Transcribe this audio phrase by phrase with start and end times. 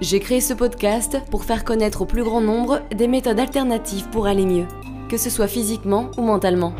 [0.00, 4.28] J'ai créé ce podcast pour faire connaître au plus grand nombre des méthodes alternatives pour
[4.28, 4.66] aller mieux,
[5.08, 6.72] que ce soit physiquement ou mentalement.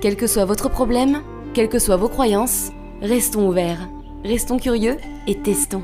[0.00, 2.70] Quel que soit votre problème, quelles que soient vos croyances,
[3.02, 3.86] restons ouverts,
[4.24, 5.82] restons curieux et testons.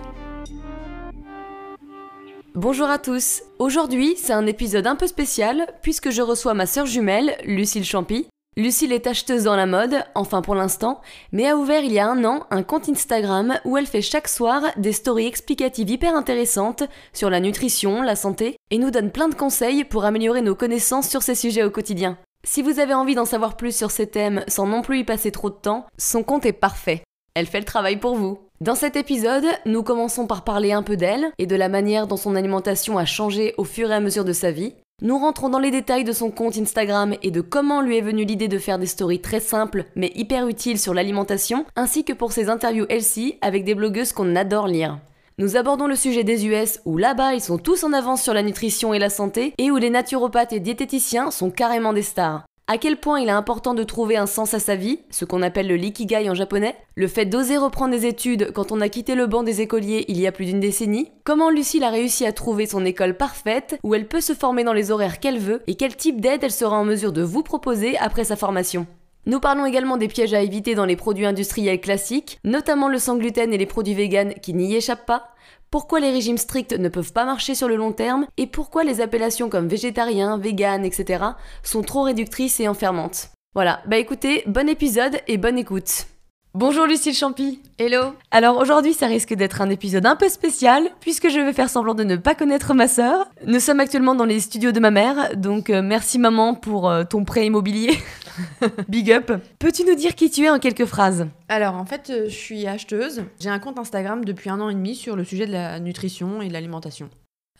[2.54, 3.42] Bonjour à tous.
[3.58, 8.26] Aujourd'hui, c'est un épisode un peu spécial puisque je reçois ma sœur jumelle, Lucille Champy,
[8.58, 12.08] Lucille est acheteuse dans la mode, enfin pour l'instant, mais a ouvert il y a
[12.08, 16.82] un an un compte Instagram où elle fait chaque soir des stories explicatives hyper intéressantes
[17.12, 21.08] sur la nutrition, la santé, et nous donne plein de conseils pour améliorer nos connaissances
[21.08, 22.18] sur ces sujets au quotidien.
[22.44, 25.30] Si vous avez envie d'en savoir plus sur ces thèmes sans non plus y passer
[25.30, 27.04] trop de temps, son compte est parfait.
[27.34, 28.40] Elle fait le travail pour vous.
[28.60, 32.16] Dans cet épisode, nous commençons par parler un peu d'elle et de la manière dont
[32.16, 34.74] son alimentation a changé au fur et à mesure de sa vie.
[35.00, 38.24] Nous rentrons dans les détails de son compte Instagram et de comment lui est venue
[38.24, 42.32] l'idée de faire des stories très simples mais hyper utiles sur l'alimentation, ainsi que pour
[42.32, 44.98] ses interviews healthy avec des blogueuses qu'on adore lire.
[45.38, 48.42] Nous abordons le sujet des US où là-bas ils sont tous en avance sur la
[48.42, 52.76] nutrition et la santé et où les naturopathes et diététiciens sont carrément des stars à
[52.76, 55.68] quel point il est important de trouver un sens à sa vie, ce qu'on appelle
[55.68, 59.26] le likigai en japonais, le fait d'oser reprendre des études quand on a quitté le
[59.26, 62.66] banc des écoliers il y a plus d'une décennie, comment Lucille a réussi à trouver
[62.66, 65.96] son école parfaite où elle peut se former dans les horaires qu'elle veut et quel
[65.96, 68.86] type d'aide elle sera en mesure de vous proposer après sa formation?
[69.24, 73.16] Nous parlons également des pièges à éviter dans les produits industriels classiques, notamment le sans
[73.16, 75.34] gluten et les produits véganes qui n'y échappent pas,
[75.70, 79.00] pourquoi les régimes stricts ne peuvent pas marcher sur le long terme et pourquoi les
[79.00, 81.24] appellations comme végétarien, vegan, etc.
[81.62, 83.28] sont trop réductrices et enfermantes?
[83.54, 86.06] Voilà, bah écoutez, bon épisode et bonne écoute.
[86.54, 87.60] Bonjour Lucille Champy.
[87.78, 88.14] Hello.
[88.30, 91.94] Alors aujourd'hui, ça risque d'être un épisode un peu spécial puisque je vais faire semblant
[91.94, 93.28] de ne pas connaître ma sœur.
[93.46, 97.04] Nous sommes actuellement dans les studios de ma mère, donc euh, merci maman pour euh,
[97.04, 97.98] ton prêt immobilier.
[98.88, 99.30] Big up.
[99.58, 101.26] Peux-tu nous dire qui tu es en quelques phrases?
[101.50, 103.24] Alors en fait, euh, je suis acheteuse.
[103.40, 106.40] J'ai un compte Instagram depuis un an et demi sur le sujet de la nutrition
[106.40, 107.10] et de l'alimentation.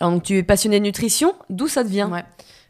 [0.00, 2.10] Alors donc tu es passionnée de nutrition, d'où ça te vient?
[2.10, 2.24] Ouais.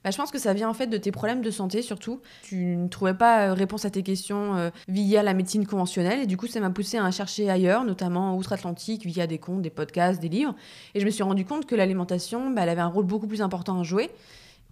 [0.05, 2.21] Bah, je pense que ça vient en fait de tes problèmes de santé surtout.
[2.43, 6.27] Tu ne trouvais pas euh, réponse à tes questions euh, via la médecine conventionnelle et
[6.27, 10.21] du coup ça m'a poussé à chercher ailleurs, notamment outre-Atlantique via des comptes, des podcasts,
[10.21, 10.55] des livres.
[10.95, 13.43] Et je me suis rendu compte que l'alimentation, bah, elle avait un rôle beaucoup plus
[13.43, 14.11] important à jouer.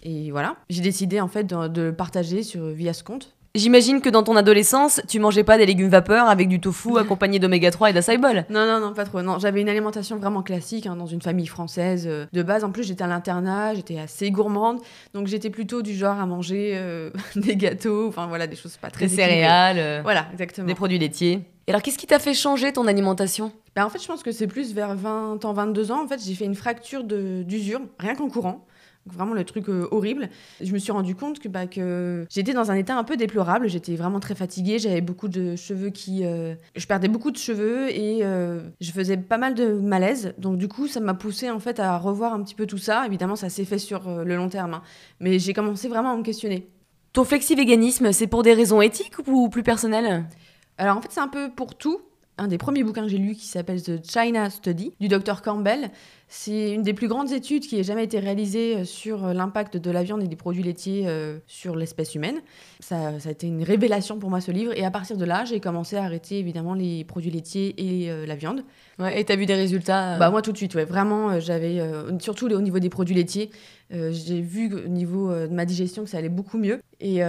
[0.03, 3.36] Et voilà, j'ai décidé en fait de, de partager sur, via ce compte.
[3.57, 7.39] J'imagine que dans ton adolescence, tu mangeais pas des légumes vapeur avec du tofu accompagné
[7.39, 8.45] d'oméga 3 et d'acai bol.
[8.51, 9.23] Non, non, non, pas trop.
[9.23, 12.65] Non, j'avais une alimentation vraiment classique hein, dans une famille française euh, de base.
[12.65, 14.81] En plus, j'étais à l'internat, j'étais assez gourmande,
[15.15, 18.91] donc j'étais plutôt du genre à manger euh, des gâteaux, enfin voilà, des choses pas
[18.91, 20.67] très Des céréales, euh, Voilà, exactement.
[20.67, 21.41] des produits laitiers.
[21.67, 23.51] Et alors, qu'est-ce qui t'a fait changer ton alimentation?
[23.75, 26.05] Bah, en fait, je pense que c'est plus vers 20 ans, 22 ans.
[26.05, 28.65] En fait, j'ai fait une fracture de- d'usure, rien qu'en courant.
[29.09, 30.29] Vraiment le truc euh, horrible.
[30.61, 33.69] Je me suis rendu compte que, bah, que j'étais dans un état un peu déplorable.
[33.69, 34.81] J'étais vraiment très fatiguée.
[34.81, 36.25] J'avais beaucoup de cheveux qui.
[36.25, 40.35] euh, Je perdais beaucoup de cheveux et euh, je faisais pas mal de malaise.
[40.39, 43.07] Donc du coup, ça m'a poussé en fait à revoir un petit peu tout ça.
[43.07, 44.75] Évidemment, ça s'est fait sur le long terme.
[44.75, 44.83] hein.
[45.21, 46.69] Mais j'ai commencé vraiment à me questionner.
[47.13, 50.25] Ton flexi-véganisme, c'est pour des raisons éthiques ou plus personnelles?
[50.79, 52.01] Alors en fait, c'est un peu pour tout.
[52.39, 55.91] Un des premiers bouquins que j'ai lu qui s'appelle The China Study du docteur Campbell.
[56.29, 59.77] C'est une des plus grandes études qui ait jamais été réalisée euh, sur euh, l'impact
[59.77, 62.37] de la viande et des produits laitiers euh, sur l'espèce humaine.
[62.81, 65.61] Ça, a été une révélation pour moi ce livre et à partir de là, j'ai
[65.61, 68.65] commencé à arrêter évidemment les produits laitiers et la viande.
[68.99, 71.81] Ouais, et t'as vu des résultats Bah moi tout de suite, vraiment, j'avais
[72.21, 73.51] surtout au niveau des produits laitiers,
[73.91, 77.21] j'ai vu au niveau de ma digestion que ça allait beaucoup mieux et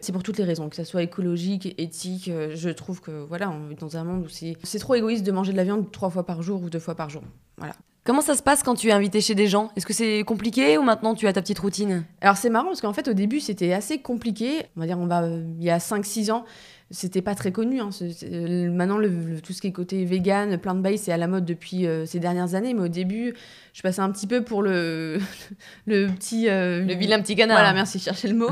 [0.00, 2.30] c'est pour toutes les raisons, que ça soit écologique, éthique.
[2.54, 5.52] je trouve que voilà, on vit dans un monde où c'est trop égoïste de manger
[5.52, 7.22] de la viande trois fois par jour ou deux fois par jour.
[7.58, 7.74] Voilà.
[8.04, 9.70] Comment ça se passe quand tu es invité chez des gens?
[9.76, 12.04] Est-ce que c'est compliqué ou maintenant tu as ta petite routine?
[12.20, 14.66] Alors c'est marrant parce qu'en fait au début c'était assez compliqué.
[14.76, 16.44] On va dire on va euh, il y a 5-6 ans,
[16.94, 17.80] c'était pas très connu.
[17.80, 17.90] hein.
[18.24, 21.44] Euh, maintenant le, le- tout ce qui est côté vegan, plant-based c'est à la mode
[21.44, 22.72] depuis euh, ces dernières années.
[22.74, 23.34] Mais au début
[23.74, 25.18] je passais un petit peu pour le
[25.86, 27.58] le petit euh, Le vilain petit canard.
[27.58, 28.48] Voilà merci, je cherchais le mot.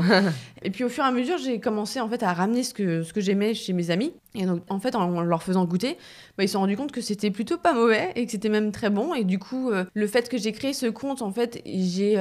[0.61, 3.01] et puis au fur et à mesure j'ai commencé en fait à ramener ce que
[3.03, 4.13] ce que j'aimais chez mes amis.
[4.35, 5.95] Et donc en fait en leur faisant goûter,
[6.37, 8.71] bah, ils se sont rendus compte que c'était plutôt pas mauvais et que c'était même
[8.71, 9.13] très bon.
[9.13, 12.17] Et du coup, euh, le fait que j'ai créé ce compte, en fait, j'ai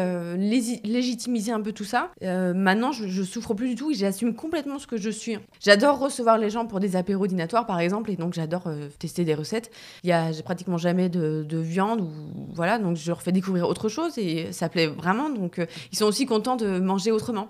[0.84, 2.10] légitimisé un peu tout ça.
[2.22, 5.38] Maintenant, je, je souffre plus du tout et j'assume complètement ce que je suis.
[5.60, 9.24] J'adore recevoir les gens pour des apéros dînatoires, par exemple, et donc j'adore euh, tester
[9.24, 9.70] des recettes.
[10.04, 12.10] Il y a j'ai pratiquement jamais de, de viande ou
[12.54, 12.78] voilà.
[12.78, 15.28] Donc je leur fais découvrir autre chose et ça plaît vraiment.
[15.30, 17.48] Donc euh, ils sont aussi contents de manger autrement.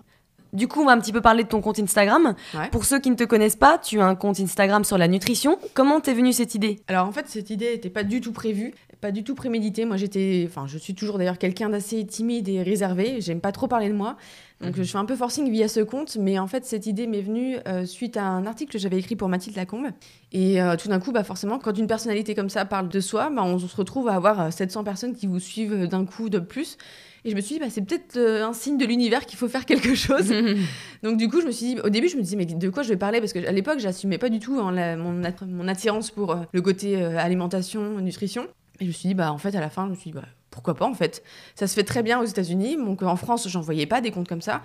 [0.52, 2.34] Du coup, on va un petit peu parler de ton compte Instagram.
[2.54, 2.68] Ouais.
[2.70, 5.58] Pour ceux qui ne te connaissent pas, tu as un compte Instagram sur la nutrition.
[5.72, 6.80] Comment t'es venue cette idée?
[6.88, 9.84] Alors en fait, cette idée n'était pas du tout prévue, pas du tout préméditée.
[9.84, 13.20] Moi, j'étais, enfin, je suis toujours d'ailleurs quelqu'un d'assez timide et réservé.
[13.20, 14.16] J'aime pas trop parler de moi,
[14.62, 16.16] donc je fais un peu forcing via ce compte.
[16.18, 19.16] Mais en fait, cette idée m'est venue euh, suite à un article que j'avais écrit
[19.16, 19.88] pour Mathilde Lacombe.
[20.32, 23.28] Et euh, tout d'un coup, bah forcément, quand une personnalité comme ça parle de soi,
[23.28, 26.38] bah, on se retrouve à avoir euh, 700 personnes qui vous suivent d'un coup de
[26.38, 26.78] plus.
[27.24, 29.48] Et je me suis dit, bah, c'est peut-être euh, un signe de l'univers qu'il faut
[29.48, 30.32] faire quelque chose.
[31.02, 32.82] Donc du coup, je me suis dit, au début, je me disais, mais de quoi
[32.82, 33.20] je vais parler?
[33.20, 36.62] Parce qu'à l'époque, j'assumais pas du tout hein, la- mon, mon attirance pour euh, le
[36.62, 38.46] côté euh, alimentation, nutrition.
[38.80, 40.16] Et je me suis dit, bah en fait, à la fin, je me suis dit,
[40.16, 41.22] bah pourquoi pas en fait
[41.54, 42.76] Ça se fait très bien aux États-Unis.
[42.76, 44.62] Donc en France, j'en voyais pas des comptes comme ça.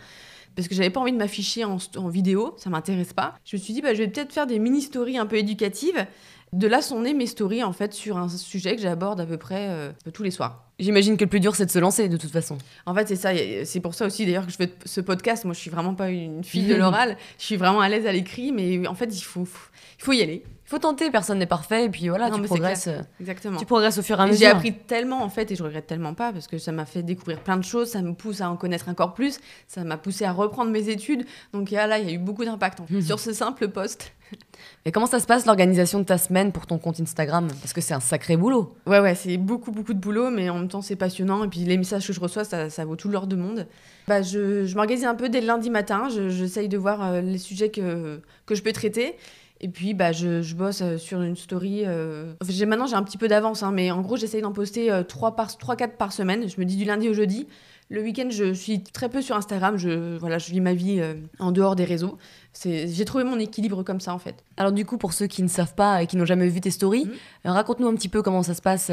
[0.55, 1.77] Parce que j'avais pas envie de m'afficher en,
[2.09, 3.35] vidéo, ça m'intéresse pas.
[3.45, 6.05] Je me suis dit, bah, je vais peut-être faire des mini-stories un peu éducatives.
[6.51, 9.37] De là sont nées mes stories en fait sur un sujet que j'aborde à peu
[9.37, 10.63] près euh, tous les soirs.
[10.79, 12.57] J'imagine que le plus dur, c'est de se lancer de toute façon.
[12.85, 13.31] En fait, c'est ça.
[13.65, 15.45] C'est pour ça aussi, d'ailleurs, que je fais ce podcast.
[15.45, 17.17] Moi, je suis vraiment pas une fille de l'oral.
[17.37, 19.47] je suis vraiment à l'aise à l'écrit, mais en fait, il faut,
[19.99, 20.43] il faut y aller.
[20.67, 22.87] Il faut tenter, personne n'est parfait, et puis voilà, Non, tu mais progresses.
[22.87, 23.57] euh, Exactement.
[23.57, 24.37] Tu progresses au fur et à mesure.
[24.39, 27.03] J'ai appris tellement, en fait, et je regrette tellement pas, parce que ça m'a fait
[27.03, 30.25] découvrir plein de choses, ça me pousse à en connaître encore plus, ça m'a poussé
[30.25, 31.25] à reprendre mes études.
[31.53, 33.01] Donc ah, là, il y a eu beaucoup d'impact en fait, Mhm.
[33.01, 34.11] sur ce simple post.
[34.85, 37.47] Et comment ça se passe l'organisation de ta semaine pour ton compte Instagram?
[37.61, 38.75] Parce que c'est un sacré boulot.
[38.85, 41.45] Ouais, ouais, c'est beaucoup, beaucoup de boulot, mais en même temps, c'est passionnant.
[41.45, 43.67] Et puis les messages que je reçois, ça, ça vaut tout l'or de monde.
[44.09, 46.09] Bah, je je m'organise un peu dès le lundi matin.
[46.13, 49.15] Je- J'essaye de voir euh, les sujets que, que je peux traiter.
[49.59, 51.83] Et puis, bah, je, je bosse euh, sur une story.
[51.85, 54.89] euh, enfin, maintenant, j'ai un petit peu d'avance, hein, mais en gros, j'essaye d'en poster
[54.89, 56.47] 3-4 par, semaine.
[56.47, 57.47] Je me dis du lundi au jeudi.
[57.89, 59.77] Le week-end, je suis très peu sur Instagram.
[59.77, 62.17] Je, voilà, je vis ma vie euh, en dehors des réseaux.
[62.63, 64.43] J'ai trouvé mon équilibre comme ça, en fait.
[64.57, 66.71] Alors du coup, pour ceux qui ne savent pas et qui n'ont jamais vu tes
[66.71, 67.09] stories,
[67.45, 68.91] euh, raconte-nous un petit peu comment ça se passe.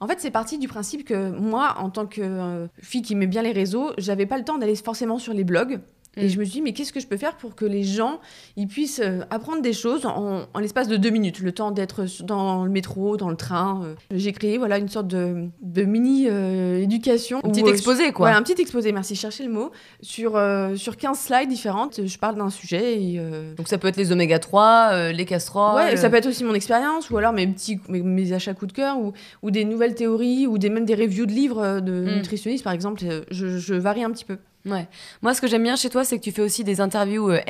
[0.00, 3.26] En fait, c'est parti du principe que moi, en tant que euh, fille qui met
[3.26, 5.80] bien les réseaux, j'avais pas le temps d'aller forcément sur les blogs.
[6.18, 6.28] Et Mm.
[6.28, 8.20] je me suis dit, mais qu'est-ce que je peux faire pour que les gens
[8.56, 12.04] ils puissent euh, apprendre des choses en, en l'espace de deux minutes, le temps d'être
[12.24, 13.82] dans le métro, dans le train.
[13.84, 13.94] euh.
[14.10, 17.38] J'ai créé voilà, une sorte de, de mini-éducation.
[17.44, 18.30] Un petit exposé, quoi.
[18.30, 19.70] Un petit exposé, merci, cherchez le mot.
[20.02, 23.16] Sur, euh, sur 15 slides différentes, je parle d'un sujet et.
[23.18, 25.76] euh, Donc ça peut être les oméga 3, euh, les casseroles.
[25.76, 28.66] Ouais, ça peut être aussi mon expérience, ou alors mes petits mes, mes achats coup
[28.66, 29.12] de cœur, ou,
[29.42, 32.14] ou des nouvelles théories, ou des, même des reviews de livres euh, de Mm.
[32.16, 33.02] nutritionnistes, par exemple.
[33.04, 34.38] euh, Je, je varie un petit peu.
[34.68, 34.86] Ouais.
[35.22, 37.40] Moi, ce que j'aime bien chez toi, c'est que tu fais aussi des interviews euh,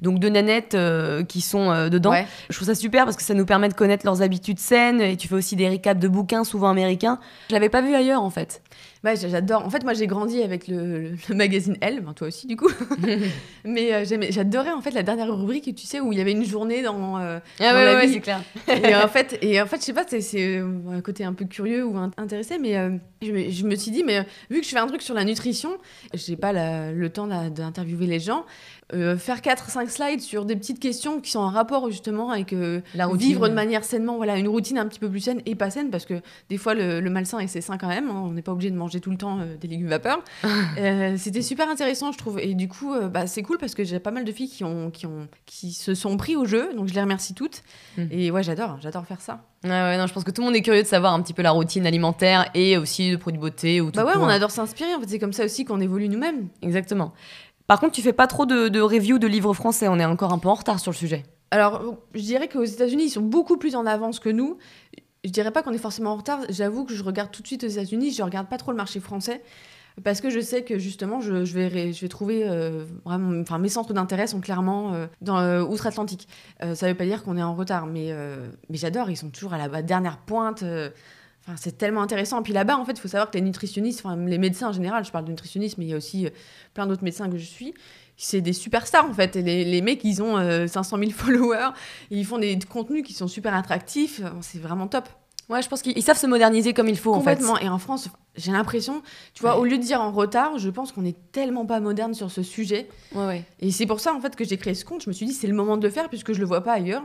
[0.00, 2.10] donc de nanettes euh, qui sont euh, dedans.
[2.10, 2.26] Ouais.
[2.50, 5.16] Je trouve ça super parce que ça nous permet de connaître leurs habitudes saines et
[5.16, 7.18] tu fais aussi des recaps de bouquins souvent américains.
[7.48, 8.62] Je l'avais pas vu ailleurs en fait.
[9.04, 9.64] Ouais, j'a- j'adore.
[9.66, 12.56] En fait, moi, j'ai grandi avec le, le- le magazine Elle, ben, toi aussi, du
[12.56, 12.70] coup.
[13.64, 16.44] Mais euh, j'adorais, en fait, la dernière rubrique, tu sais, où il y avait une
[16.44, 17.18] journée dans...
[17.18, 18.12] euh, Ah Dans la vie.
[18.14, 18.40] c'est clair.
[18.68, 21.44] et en fait, et en fait, je sais pas, c'est- euh, un côté un peu
[21.44, 22.90] curieux ou in- intéressé, mais euh,
[23.22, 25.24] je, me, je me suis dit, mais vu que je fais un truc sur la
[25.24, 25.78] nutrition,
[26.14, 28.44] j'ai pas la- le temps d'interviewer les gens,
[28.94, 32.80] euh, faire 4-5 slides sur des petites questions qui sont en rapport justement avec euh,
[32.94, 33.26] La routine.
[33.28, 35.90] vivre de manière sainement, voilà, une routine un petit peu plus saine et pas saine,
[35.90, 36.20] parce que
[36.50, 38.70] des fois le, le malsain et c'est sain quand même, hein, on n'est pas obligé
[38.70, 40.22] de manger tout le temps euh, des légumes vapeur.
[41.16, 44.10] C'était super intéressant, je trouve, et du coup, bah, c'est cool parce que j'ai pas
[44.10, 46.94] mal de filles qui, ont, qui, ont, qui se sont pris au jeu, donc je
[46.94, 47.62] les remercie toutes.
[47.96, 48.02] Mm.
[48.10, 49.44] Et ouais, j'adore, j'adore faire ça.
[49.64, 51.34] Ouais, ouais, non, je pense que tout le monde est curieux de savoir un petit
[51.34, 54.50] peu la routine alimentaire et aussi de produits beauté ou tout Bah ouais, on adore
[54.50, 56.48] s'inspirer, en fait, c'est comme ça aussi qu'on évolue nous-mêmes.
[56.62, 57.12] Exactement.
[57.66, 60.32] Par contre, tu fais pas trop de, de reviews de livres français, on est encore
[60.32, 61.24] un peu en retard sur le sujet.
[61.50, 64.56] Alors, je dirais qu'aux États-Unis, ils sont beaucoup plus en avance que nous.
[65.24, 66.40] Je dirais pas qu'on est forcément en retard.
[66.48, 68.10] J'avoue que je regarde tout de suite aux États-Unis.
[68.12, 69.42] Je regarde pas trop le marché français
[70.02, 72.84] parce que je sais que justement, je, vais, trouver euh.
[73.04, 76.28] Enfin, mes centres d'intérêt sont clairement euh, dans euh, outre-Atlantique.
[76.62, 78.14] Euh, ça veut pas dire qu'on est en retard, mais,
[78.70, 79.10] j'adore.
[79.10, 80.64] Ils sont toujours à la dernière pointe.
[81.48, 82.40] Euh, Enfin, c'est tellement intéressant.
[82.40, 84.72] Et puis là-bas, en fait, il faut savoir que les nutritionnistes, enfin, les médecins en
[84.72, 86.30] général, je parle de nutritionnistes, mais il y a aussi euh,
[86.74, 87.74] plein d'autres médecins que je suis,
[88.16, 89.34] c'est des superstars en fait.
[89.36, 91.70] Et les, les mecs, ils ont euh, 500 000 followers,
[92.10, 94.20] et ils font des contenus qui sont super attractifs.
[94.22, 95.08] Euh, C'est vraiment top.
[95.48, 97.40] Ouais, je pense qu'ils ils savent se moderniser comme il faut en fait.
[97.60, 99.02] Et en France, j'ai l'impression,
[99.34, 99.60] tu vois, Ouais.
[99.60, 102.42] au lieu de dire en retard, je pense qu'on est tellement pas moderne sur ce
[102.44, 102.88] sujet.
[103.14, 103.44] Ouais, ouais.
[103.58, 105.02] Et c'est pour ça en fait que j'ai créé ce compte.
[105.02, 106.72] Je me suis dit, c'est le moment de le faire puisque je le vois pas
[106.74, 107.02] ailleurs.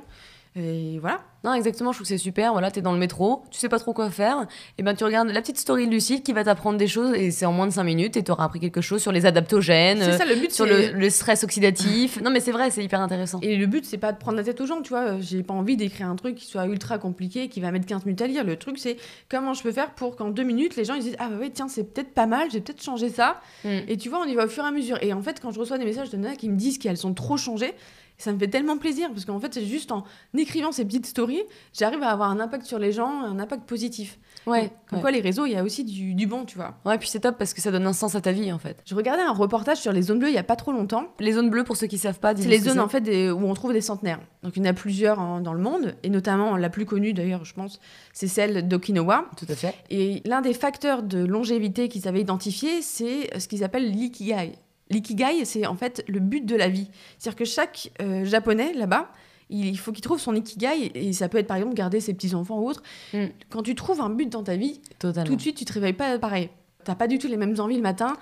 [0.59, 1.19] Et voilà.
[1.43, 2.51] Non, exactement, je trouve que c'est super.
[2.51, 4.47] Voilà, t'es dans le métro, tu sais pas trop quoi faire.
[4.79, 7.29] Et ben tu regardes la petite story de Lucille qui va t'apprendre des choses et
[7.29, 10.13] c'est en moins de 5 minutes et t'auras appris quelque chose sur les adaptogènes, C'est
[10.13, 10.51] euh, ça le but.
[10.51, 12.19] sur le, le stress oxydatif.
[12.21, 13.39] non, mais c'est vrai, c'est hyper intéressant.
[13.43, 15.19] Et le but, c'est pas de prendre la tête aux gens, tu vois.
[15.21, 18.21] J'ai pas envie d'écrire un truc qui soit ultra compliqué, qui va mettre 15 minutes
[18.21, 18.43] à lire.
[18.43, 18.97] Le truc, c'est
[19.29, 21.51] comment je peux faire pour qu'en deux minutes, les gens ils disent Ah, bah ouais,
[21.51, 23.39] tiens, c'est peut-être pas mal, j'ai peut-être changé ça.
[23.63, 23.69] Mm.
[23.87, 24.97] Et tu vois, on y va au fur et à mesure.
[25.03, 27.13] Et en fait, quand je reçois des messages de nanas qui me disent qu'elles sont
[27.13, 27.75] trop changées,
[28.19, 30.03] Ça me fait tellement plaisir parce qu'en fait, c'est juste en
[30.35, 34.17] écrivant ces petites stories, j'arrive à avoir un impact sur les gens, un impact positif.
[34.47, 34.71] Ouais.
[34.89, 35.01] Comme ouais.
[35.01, 36.75] quoi, les réseaux, il y a aussi du, du bon, tu vois.
[36.83, 38.81] Ouais, puis c'est top parce que ça donne un sens à ta vie en fait.
[38.85, 41.05] Je regardais un reportage sur les zones bleues il y a pas trop longtemps.
[41.19, 43.45] Les zones bleues, pour ceux qui savent pas, C'est les zones en fait des- où
[43.45, 44.19] on trouve des centenaires.
[44.41, 47.13] Donc il y en a plusieurs hein, dans le monde, et notamment la plus connue
[47.13, 47.79] d'ailleurs, je pense,
[48.13, 49.25] c'est celle d'Okinawa.
[49.37, 49.75] Tout à fait.
[49.91, 54.53] Et l'un des facteurs de longévité qu'ils avaient identifié, c'est ce qu'ils appellent l'ikigai.
[54.89, 56.89] L'ikigai, c'est en fait le but de la vie.
[57.17, 59.09] C'est-à-dire que chaque euh, japonais là-bas,
[59.49, 62.59] il faut qu'il trouve son ikigai, et ça peut être par exemple garder ses petits-enfants
[62.59, 62.83] ou autre.
[63.13, 63.25] Mm.
[63.49, 65.29] Quand tu trouves un but dans ta vie, Totalement.
[65.29, 66.49] tout de suite, tu te réveilles pas pareil.
[66.83, 68.15] T'as pas du tout les mêmes envies le matin.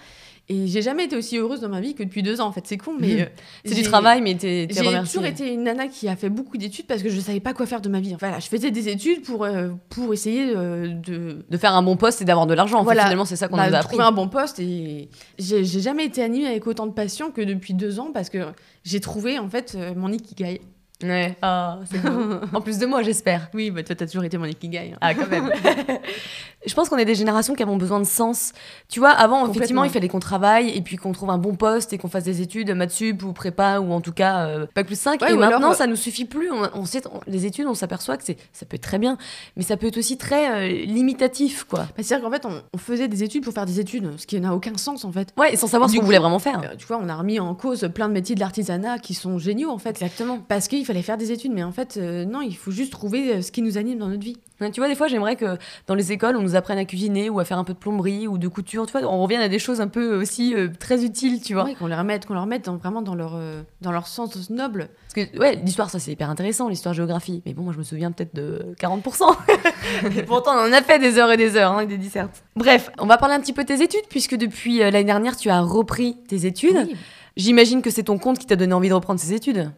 [0.47, 2.61] Et j'ai jamais été aussi heureuse dans ma vie que depuis deux ans, en fait.
[2.67, 3.21] C'est con, mais.
[3.21, 3.25] euh,
[3.65, 6.85] C'est du travail, mais t'es J'ai toujours été une nana qui a fait beaucoup d'études
[6.85, 8.09] parce que je savais pas quoi faire de ma vie.
[8.13, 11.81] Enfin, voilà, je faisais des études pour, euh, pour essayer euh, de, De faire un
[11.81, 12.77] bon poste et d'avoir de l'argent.
[12.77, 13.03] En fait, Voilà.
[13.03, 13.99] finalement, c'est ça qu'on bah, nous a appris.
[13.99, 14.59] un bon poste.
[14.59, 15.09] Et
[15.39, 18.37] j'ai jamais été animée avec autant de passion que depuis deux ans parce que
[18.83, 20.61] j'ai trouvé en fait mon ikigai.
[21.03, 21.35] Ouais.
[21.41, 22.35] Ah, c'est beau.
[22.53, 23.49] en plus de moi, j'espère.
[23.53, 24.91] Oui, bah toi, t'as toujours été mon ikigai.
[24.93, 24.97] hein.
[25.01, 25.51] Ah, quand même.
[26.65, 28.53] je pense qu'on est des générations qui avons besoin de sens.
[28.89, 31.93] Tu vois, avant, effectivement, il fallait qu'on travaille et puis qu'on trouve un bon poste
[31.93, 34.85] et qu'on fasse des études, maths sup ou prépa ou en tout cas euh, bac
[34.87, 35.21] plus 5.
[35.21, 36.49] Ouais, et maintenant, alors, euh, ça nous suffit plus.
[36.51, 39.17] On, on sait, on- les études, on s'aperçoit que c'est, ça peut être très bien,
[39.57, 41.79] mais ça peut être aussi très euh, limitatif, quoi.
[41.79, 44.39] Bah, C'est-à-dire qu'en fait, on, on faisait des études pour faire des études, ce qui
[44.39, 45.33] n'a aucun sens en fait.
[45.37, 46.61] Ouais, et sans savoir ce qu'on voulait vraiment faire.
[46.63, 49.37] Euh, tu vois, on a remis en cause plein de métiers de l'artisanat qui sont
[49.37, 49.89] géniaux en fait.
[49.89, 50.39] Exactement.
[50.47, 53.35] Parce qu'il fallait faire des études, mais en fait, euh, non, il faut juste trouver
[53.35, 54.37] euh, ce qui nous anime dans notre vie.
[54.71, 57.39] Tu vois, des fois, j'aimerais que dans les écoles, on nous apprenne à cuisiner ou
[57.39, 58.85] à faire un peu de plomberie ou de couture.
[58.85, 61.65] Tu vois, on revienne à des choses un peu aussi euh, très utiles, tu vois.
[61.65, 64.49] Ouais, qu'on les remette, qu'on leur remette dans- vraiment dans leur, euh, dans leur sens
[64.49, 64.87] noble.
[65.13, 67.41] Parce que, ouais, l'histoire, ça, c'est hyper intéressant, l'histoire-géographie.
[67.45, 69.25] Mais bon, moi, je me souviens peut-être de 40%.
[70.17, 72.43] et pourtant, on en a fait des heures et des heures, hein, et des dissertes.
[72.55, 75.49] Bref, on va parler un petit peu de tes études, puisque depuis l'année dernière, tu
[75.49, 76.77] as repris tes études.
[76.87, 76.95] Oui.
[77.35, 79.69] J'imagine que c'est ton compte qui t'a donné envie de reprendre ces études.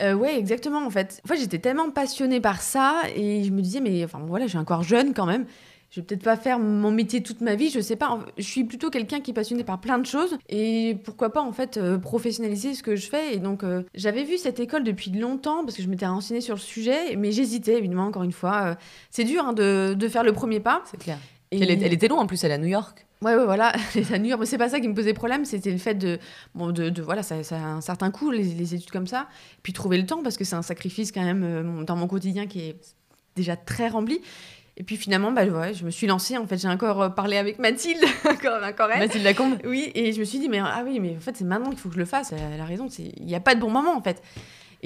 [0.00, 1.20] Euh, ouais, exactement, en fait.
[1.24, 4.50] En fait, j'étais tellement passionnée par ça et je me disais, mais enfin, voilà, je
[4.50, 5.46] suis encore jeune quand même.
[5.90, 8.18] Je vais peut-être pas faire mon métier toute ma vie, je sais pas.
[8.36, 11.52] Je suis plutôt quelqu'un qui est passionné par plein de choses et pourquoi pas en
[11.52, 13.34] fait euh, professionnaliser ce que je fais.
[13.34, 16.56] Et donc euh, j'avais vu cette école depuis longtemps parce que je m'étais renseignée sur
[16.56, 18.62] le sujet, mais j'hésitais évidemment encore une fois.
[18.64, 18.74] Euh,
[19.10, 20.82] c'est dur hein, de, de faire le premier pas.
[20.90, 21.18] C'est clair.
[21.52, 23.05] Et Elle, elle était loin, en plus, elle est à New York.
[23.22, 25.78] Ouais, ouais, voilà, les York, mais c'est pas ça qui me posait problème, c'était le
[25.78, 26.18] fait de,
[26.54, 29.26] bon, de, de- voilà, ça, ça a un certain coût, les, les études comme ça,
[29.62, 32.46] puis trouver le temps, parce que c'est un sacrifice quand même euh, dans mon quotidien
[32.46, 32.76] qui est
[33.34, 34.20] déjà très rempli.
[34.78, 37.38] Et puis finalement, bah, ouais, je me suis lancée, en fait, j'ai encore euh, parlé
[37.38, 38.98] avec Mathilde, encore, encore elle.
[38.98, 39.56] Mathilde Lacombe.
[39.64, 41.78] Oui, et je me suis dit, mais ah oui, mais en fait, c'est maintenant qu'il
[41.78, 43.70] faut que je le fasse, elle a raison, c'est- il n'y a pas de bon
[43.70, 44.22] moment, en fait.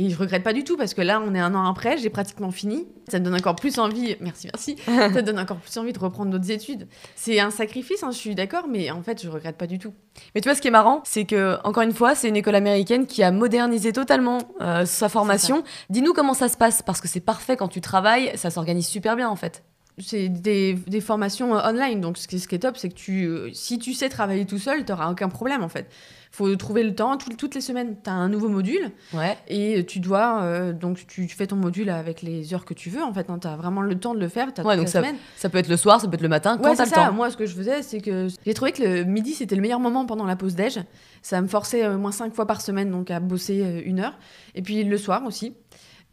[0.01, 2.09] Et je regrette pas du tout, parce que là, on est un an après, j'ai
[2.09, 2.87] pratiquement fini.
[3.09, 5.99] Ça me donne encore plus envie, merci, merci, ça te donne encore plus envie de
[5.99, 6.89] reprendre d'autres études.
[7.17, 9.93] C'est un sacrifice, hein, je suis d'accord, mais en fait, je regrette pas du tout.
[10.35, 12.55] Mais tu vois, ce qui est marrant, c'est que, encore une fois, c'est une école
[12.55, 15.65] américaine qui a modernisé totalement euh, sa formation.
[15.91, 19.17] Dis-nous comment ça se passe, parce que c'est parfait quand tu travailles, ça s'organise super
[19.17, 19.63] bien, en fait.
[20.01, 22.95] C'est des, des formations euh, online, donc ce qui, ce qui est top, c'est que
[22.95, 25.87] tu, euh, si tu sais travailler tout seul, tu n'auras aucun problème en fait.
[26.33, 29.37] faut trouver le temps, tout- toutes les semaines, tu as un nouveau module Ouais.
[29.49, 32.89] et tu dois, euh, donc tu, tu fais ton module avec les heures que tu
[32.89, 34.85] veux en fait, tu as vraiment le temps de le faire, tu as Ouais, toute
[34.85, 35.17] donc la ça- semaine.
[35.37, 37.07] Ça peut être le soir, ça peut être le matin, quand Ouais, c'est le ça.
[37.07, 37.13] temps.
[37.13, 39.81] Moi, ce que je faisais, c'est que j'ai trouvé que le midi, c'était le meilleur
[39.81, 40.79] moment pendant la pause déj.
[41.23, 44.17] Ça me forçait euh, moins cinq fois par semaine, donc à bosser euh, une heure.
[44.55, 45.55] Et puis le soir aussi.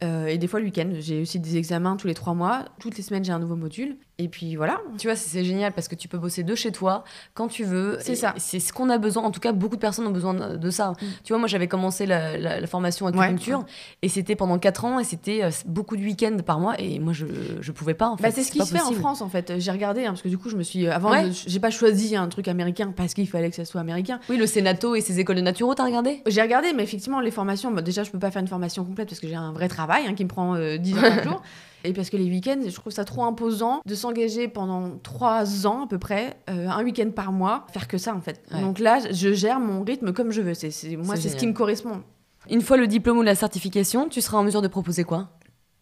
[0.03, 0.89] Euh, et des fois le week-end.
[0.99, 2.65] J'ai aussi des examens tous les trois mois.
[2.79, 3.97] Toutes les semaines, j'ai un nouveau module.
[4.19, 4.79] Et puis voilà.
[4.97, 7.03] Tu vois, c'est génial parce que tu peux bosser de chez toi
[7.35, 7.97] quand tu veux.
[8.01, 8.33] C'est ça.
[8.37, 9.21] C'est ce qu'on a besoin.
[9.23, 10.91] En tout cas, beaucoup de personnes ont besoin de, de ça.
[10.93, 11.05] Mm.
[11.23, 13.63] Tu vois, moi, j'avais commencé la, la- la formation acupuncture
[14.01, 17.13] et c'était pendant 4 ans et c'était euh, beaucoup de week-ends par mois et moi,
[17.13, 17.25] je,
[17.61, 18.23] je pouvais pas en fait.
[18.23, 18.91] Bah, c'est ce qui se fait en.
[18.93, 19.53] France en fait.
[19.59, 21.31] J'ai regardé hein, parce que du coup je me suis avant Ouais.
[21.31, 24.19] je- j'ai pas choisi un truc américain parce qu'il fallait que ça soit américain.
[24.29, 26.23] Oui, le Sénato et ses écoles de naturo, t'as regardé?
[26.25, 29.07] J'ai regardé mais effectivement les formations bah, déjà je peux pas faire une formation complète
[29.09, 31.41] parce que j'ai un vrai travail hein, qui me prend euh, 10 heures par jour
[31.83, 35.83] et parce que les week-ends je trouve ça trop imposant de s'engager pendant 3 ans
[35.83, 38.41] à peu près euh, un week-end par mois faire que ça en fait.
[38.53, 38.61] Ouais.
[38.61, 40.53] Donc là je gère mon rythme comme je veux.
[40.53, 42.03] C'est c'est- moi C'est c'est ce qui me correspond.
[42.49, 45.29] Une fois le diplôme ou la certification, tu seras en mesure de proposer quoi?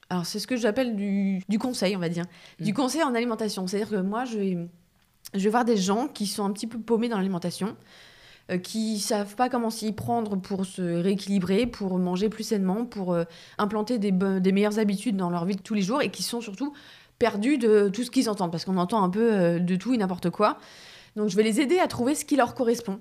[0.09, 2.25] Alors, c'est ce que j'appelle du, du conseil, on va dire.
[2.59, 2.75] Du Mm.
[2.75, 3.65] conseil en alimentation.
[3.65, 4.57] C'est-à-dire que moi, je vais,
[5.33, 7.75] je vais voir des gens qui sont un petit peu paumés dans l'alimentation,
[8.61, 13.23] qui savent pas comment s'y prendre pour se rééquilibrer, pour manger plus sainement, pour euh,
[13.57, 14.11] implanter des,
[14.51, 16.73] meilleures habitudes dans leur vie de tous les jours et qui sont surtout
[17.17, 19.97] perdus de tout ce qu'ils entendent, parce qu'on entend un peu euh, de tout et
[19.97, 20.57] n'importe quoi.
[21.15, 22.99] Donc, je vais les aider à trouver ce qui leur correspond.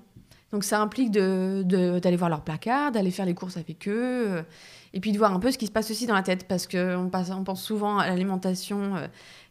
[0.51, 4.25] Donc, ça implique de- de- d'aller voir leur placard, d'aller faire les courses avec eux.
[4.27, 4.41] euh,
[4.95, 6.67] et puis de voir un peu ce qui se passe aussi dans la tête, parce
[6.67, 9.07] qu'on on pense souvent à l'alimentation, euh,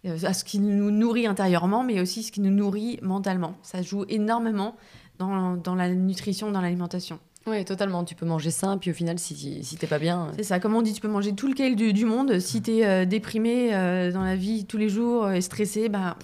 [0.06, 3.54] euh, à ce qui nous nourrit intérieurement, mais aussi ce qui nous nourrit mentalement.
[3.62, 4.74] Ça joue énormément
[5.18, 7.18] dans, dans la nutrition, dans l'alimentation.
[7.46, 8.04] Oui, totalement.
[8.04, 10.28] Tu peux manger sain, puis au final, si, si t'es pas bien.
[10.36, 12.38] C'est ça, comme on dit, tu peux manger tout le kale du, du monde.
[12.40, 16.16] Si t'es euh, déprimé euh, dans la vie tous les jours euh, et stressé, bah,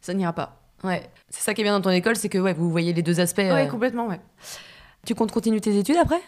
[0.00, 0.60] ça n'ira pas.
[0.82, 1.08] Ouais.
[1.30, 3.20] C'est ça qui est bien dans ton école, c'est que ouais, vous voyez les deux
[3.20, 3.38] aspects.
[3.38, 3.66] Euh.
[3.66, 4.20] complètement, ouais.
[5.06, 6.20] Tu comptes continuer tes études après?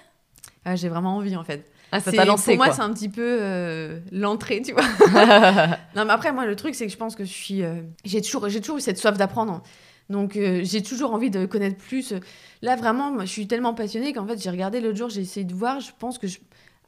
[0.65, 1.69] Ah, J'ai vraiment envie, en fait.
[1.93, 4.83] Ah, ça t'a lancé, pour moi, c'est un petit peu euh, l'entrée, tu vois.
[5.97, 7.63] non, mais après, moi, le truc, c'est que je pense que je suis.
[7.63, 9.63] euh, j'ai toujours, j'ai toujours eu cette soif d'apprendre.
[10.09, 12.15] Donc, euh, j'ai toujours envie de connaître plus.
[12.63, 15.45] Là, vraiment, moi, je suis tellement passionnée qu'en fait, j'ai regardé l'autre jour, j'ai essayé
[15.45, 15.81] de voir.
[15.81, 16.39] Je pense que je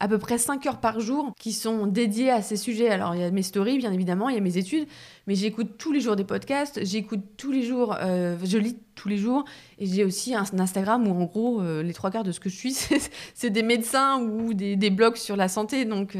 [0.01, 2.87] à peu près 5 heures par jour qui sont dédiées à ces sujets.
[2.87, 4.87] Alors, il y a mes stories, bien évidemment, il y a mes études,
[5.27, 9.09] mais j'écoute tous les jours des podcasts, j'écoute tous les jours, euh, je lis tous
[9.09, 9.43] les jours,
[9.77, 12.47] et j'ai aussi un Instagram où, en gros, euh, les trois quarts de ce que
[12.49, 12.73] je suis,
[13.33, 15.83] c'est des médecins ou des, des blogs sur la santé.
[15.83, 16.17] Donc,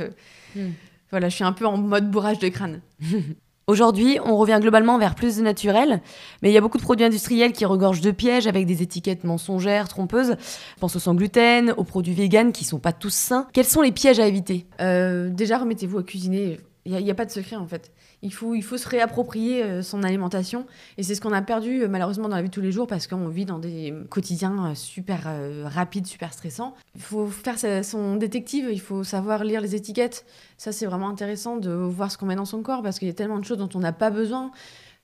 [0.56, 0.72] Hmm.
[1.12, 2.82] voilà, je suis un peu en mode bourrage de crâne.
[3.70, 6.02] Aujourd'hui, on revient globalement vers plus de naturel,
[6.42, 9.24] mais il y a beaucoup de produits industriels qui regorgent de pièges avec des étiquettes
[9.24, 10.38] mensongères, trompeuses.
[10.40, 13.46] Je pense aux sans gluten, aux produits véganes qui sont pas tous sains.
[13.54, 14.66] Quels sont les pièges à éviter?
[14.82, 16.58] Euh, déjà, remettez-vous à cuisiner.
[16.98, 17.92] Il n'y a, pas de secret en fait.
[18.24, 20.66] Il faut, il faut se réapproprier euh, son alimentation.
[20.98, 22.88] Et c'est ce qu'on a perdu euh, malheureusement dans la vie de tous les jours
[22.88, 25.28] parce qu'on vit dans des quotidiens euh, super
[25.66, 26.74] rapides, super stressants.
[26.96, 30.26] Il faut faire son détective, il faut savoir lire les étiquettes.
[30.58, 33.12] Ça, c'est vraiment intéressant de voir ce qu'on met dans son corps parce qu'il y
[33.12, 34.52] a tellement de choses dont on n'a pas besoin.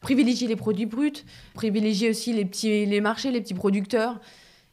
[0.02, 1.24] Privilégier les produits bruts,
[1.54, 4.20] privilégier aussi les, petits, les marchés, les petits producteurs.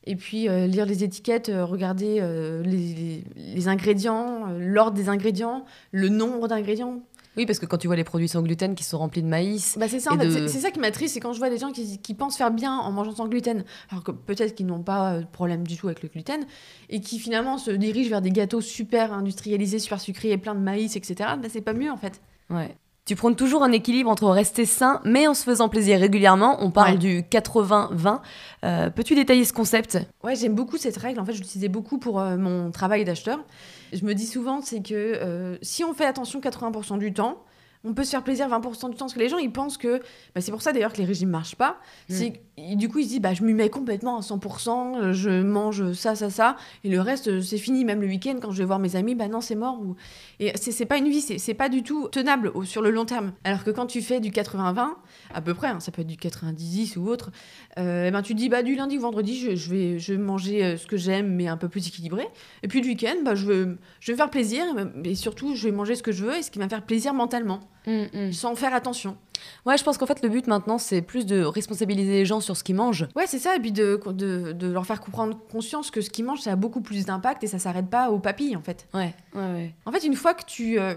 [0.04, 5.09] Et puis euh, lire les étiquettes, euh, regarder euh, les, les- les ingrédients, l'ordre des
[5.09, 7.00] ingrédients, le nombre d'ingrédients.
[7.37, 9.76] Oui, parce que quand tu vois les produits sans gluten qui sont remplis de maïs,
[9.80, 11.49] Bah c'est ça, Et en fait, de- c'est- ça qui m'attriste, c'est quand je vois
[11.49, 14.66] des gens qui, qui pensent faire bien en mangeant sans gluten, alors que peut-être qu'ils
[14.66, 16.42] n'ont pas de problème du tout avec le gluten,
[16.90, 20.61] et qui finalement se dirigent vers des gâteaux super industrialisés, super sucrés et pleins de
[20.61, 21.14] maïs, etc.
[21.40, 22.21] Bah c'est pas mieux en fait.
[22.50, 22.76] ouais.
[23.04, 26.59] Tu prônes toujours un équilibre entre rester sain, mais en se faisant plaisir régulièrement.
[26.61, 26.99] On parle Ouais.
[26.99, 28.21] du 80-20.
[28.64, 29.99] Euh, Peux-tu détailler ce concept?
[30.23, 31.18] Ouais, j'aime beaucoup cette règle.
[31.18, 33.40] En fait, je l'utilisais beaucoup pour euh, mon travail d'acheteur.
[33.92, 37.38] Je me dis souvent, c'est que euh, si on fait attention 80% du temps,
[37.84, 39.04] on peut se faire plaisir 20% du temps.
[39.06, 39.98] Parce que les gens, ils pensent que.
[40.34, 41.78] bah, c'est pour ça d'ailleurs que les régimes marchent pas.
[42.08, 42.14] Mm.
[42.14, 42.42] C'est
[42.76, 45.92] du coup, ils se disent, bah, je m'y mets complètement à 100%, euh, je mange
[45.92, 46.56] ça, ça, ça.
[46.84, 47.84] Et le reste, euh, c'est fini.
[47.84, 49.80] Même le week-end, quand je vais voir mes amis, bah non, c'est mort.
[49.80, 49.97] Ou...
[50.38, 53.04] Et c'est pas une vie, c'est c'est pas du tout tenable au- sur le long
[53.04, 53.32] terme.
[53.45, 54.88] Alors que quand tu fais du 80-20,
[55.34, 57.30] à peu près, hein, ça peut être du 90-10 ou autre,
[57.78, 60.12] euh, eh ben, tu te dis, bah, du lundi au vendredi, je, je vais, je
[60.12, 62.26] vais manger euh, ce que j'aime, mais un peu plus équilibré.
[62.62, 64.64] Et puis le week-end, bah, je, veux, je vais me faire plaisir,
[65.04, 66.82] et surtout, je vais manger ce que je veux et ce qui va me faire
[66.82, 67.60] plaisir mentalement,
[68.32, 69.16] sans faire attention.
[69.67, 72.57] Ouais, je pense qu'en fait, le but maintenant, c'est plus de responsabiliser les gens sur
[72.57, 73.07] ce qu'ils mangent.
[73.17, 76.25] Ouais, c'est ça, et puis de, de, de leur faire comprendre conscience que ce qu'ils
[76.25, 78.87] mangent, ça a beaucoup plus d'impact et ça s'arrête pas aux papilles, en fait.
[78.95, 79.75] Ouais, ouais, ouais.
[79.87, 80.97] En fait, une fois que tu as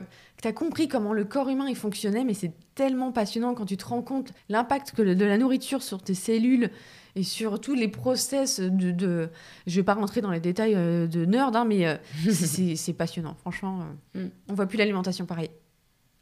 [0.54, 4.04] compris comment le corps humain il fonctionnait, mais c'est tellement passionnant quand tu te rends
[4.04, 6.70] compte l'impact que le- de la nourriture sur tes cellules
[7.16, 8.92] et sur tous les process de...
[8.92, 9.30] de...
[9.66, 11.96] Je vais pas rentrer dans les détails euh, de nerd, hein, mais euh,
[12.76, 13.80] c'est passionnant, franchement.
[14.16, 14.30] euh, Mm.
[14.50, 15.50] On voit plus l'alimentation pareil.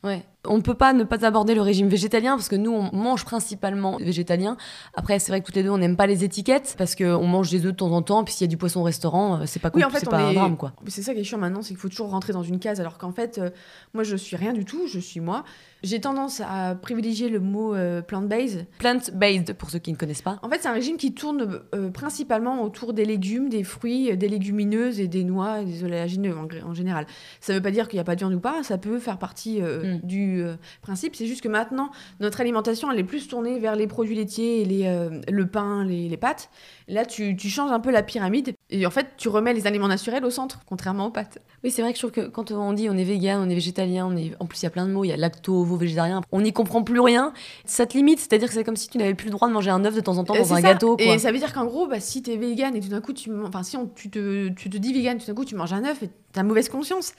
[0.03, 0.23] Ouais.
[0.45, 3.23] On ne peut pas ne pas aborder le régime végétalien parce que nous, on mange
[3.23, 4.57] principalement végétalien.
[4.93, 7.49] Après, c'est vrai que toutes les deux, on n'aime pas les étiquettes parce qu'on mange
[7.49, 8.23] des œufs de temps en temps.
[8.25, 9.99] Puis s'il y a du poisson au restaurant, euh, c'est pas, Oui, cool, en fait,
[10.01, 10.73] c'est pas un est- drame, quoi.
[10.87, 12.97] C'est ça qui est chiant maintenant, c'est qu'il faut toujours rentrer dans une case, alors
[12.97, 13.49] qu'en fait, euh,
[13.93, 15.45] moi, je suis rien du tout, je suis moi.
[15.81, 18.65] J'ai tendance à privilégier le mot euh, plant-based.
[18.79, 20.39] Plant-based, pour ceux qui ne connaissent pas.
[20.41, 24.29] En fait, c'est un régime qui tourne euh, principalement autour des légumes, des fruits, des
[24.29, 27.05] légumineuses et des noix et des oléagineux en, général.
[27.41, 28.99] Ça ne veut pas dire qu'il n'y a pas de viande ou pas, ça peut
[28.99, 29.99] faire partie Mm.
[30.03, 31.15] du euh, principe.
[31.15, 34.65] C'est juste que maintenant, notre alimentation, elle est plus tournée vers les produits laitiers, et
[34.65, 36.49] les, euh, le pain, les, les pâtes.
[36.87, 39.87] Là, tu, tu changes un peu la pyramide et en fait, tu remets les aliments
[39.87, 41.39] naturels au centre, contrairement aux pâtes.
[41.63, 43.53] Oui, c'est vrai que je trouve que quand on dit on est vegan, on est
[43.53, 44.33] végétalien, on est...
[44.39, 46.41] en plus il y a plein de mots, il y a lacto, ovo, végétarien, on
[46.41, 47.31] n'y comprend plus rien.
[47.63, 49.69] Ça te limite, c'est-à-dire que c'est comme si tu n'avais plus le droit de manger
[49.69, 50.61] un œuf de temps en temps Euh, dans un ça.
[50.61, 50.97] gâteau.
[50.97, 51.05] Quoi.
[51.05, 53.31] Et ça veut dire qu'en gros, bah, si t'es vegan et tout d'un coup, tu,
[53.45, 55.85] enfin, si on, tu, te, tu te dis vegan, tout d'un coup, tu manges un
[55.85, 57.13] œuf et t'as mauvaise conscience.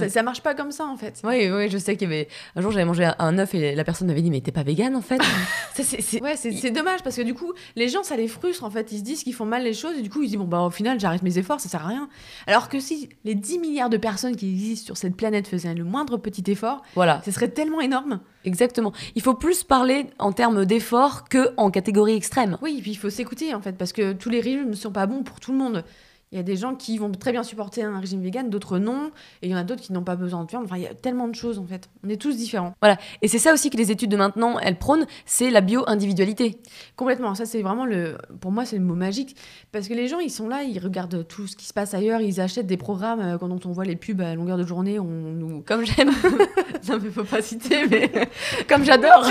[0.00, 1.20] Ça, ça marche pas comme ça, en fait.
[1.24, 2.28] Oui, oui, je sais qu'il y avait.
[2.54, 4.94] Un jour, j'avais mangé un œuf et la personne m'avait dit Mais t'es pas vegan
[4.96, 5.18] en fait
[5.74, 8.28] Ça, c'est- c'est- Ouais, c'est c'est dommage parce que du coup, les gens, ça les
[8.28, 8.92] frustre en fait.
[8.92, 10.44] Ils se disent qu'ils font mal les choses et du coup, ils se disent bon,
[10.46, 12.08] bah au final, j'arrête mes efforts, ça sert à rien.
[12.46, 15.84] Alors que si les 10 milliards de personnes qui existent sur cette planète faisaient le
[15.84, 18.20] moindre petit effort, Voilà, ce serait tellement énorme.
[18.44, 18.92] exactement.
[19.14, 22.56] Il faut plus parler en termes d'effort que en catégorie extrême.
[22.62, 24.92] Oui, et puis il faut s'écouter en fait parce que tous les régimes ne sont
[24.92, 25.84] pas bons pour tout le monde.
[26.32, 29.12] Il y a des gens qui vont très bien supporter un régime vegan, d'autres non,
[29.42, 30.64] et il y en a d'autres qui n'ont pas besoin de viande.
[30.64, 31.88] Enfin, il y a tellement de choses en fait.
[32.04, 32.74] On est tous différents.
[33.22, 36.60] Et c'est ça aussi que les études de maintenant, elles prônent, c'est la bio-individualité.
[36.96, 37.36] Complètement.
[37.36, 38.18] Ça, c'est vraiment le.
[38.40, 39.36] Pour moi, c'est le mot magique.
[39.70, 42.20] Parce que les gens, ils sont là, ils regardent tout ce qui se passe ailleurs,
[42.20, 44.98] ils achètent des programmes euh, quand on voit les pubs à longueur de journée.
[44.98, 45.62] On nous.
[45.66, 46.10] Comme j'aime,
[46.88, 48.10] Non, mais faut pas citer, mais.
[48.68, 49.26] comme j'adore.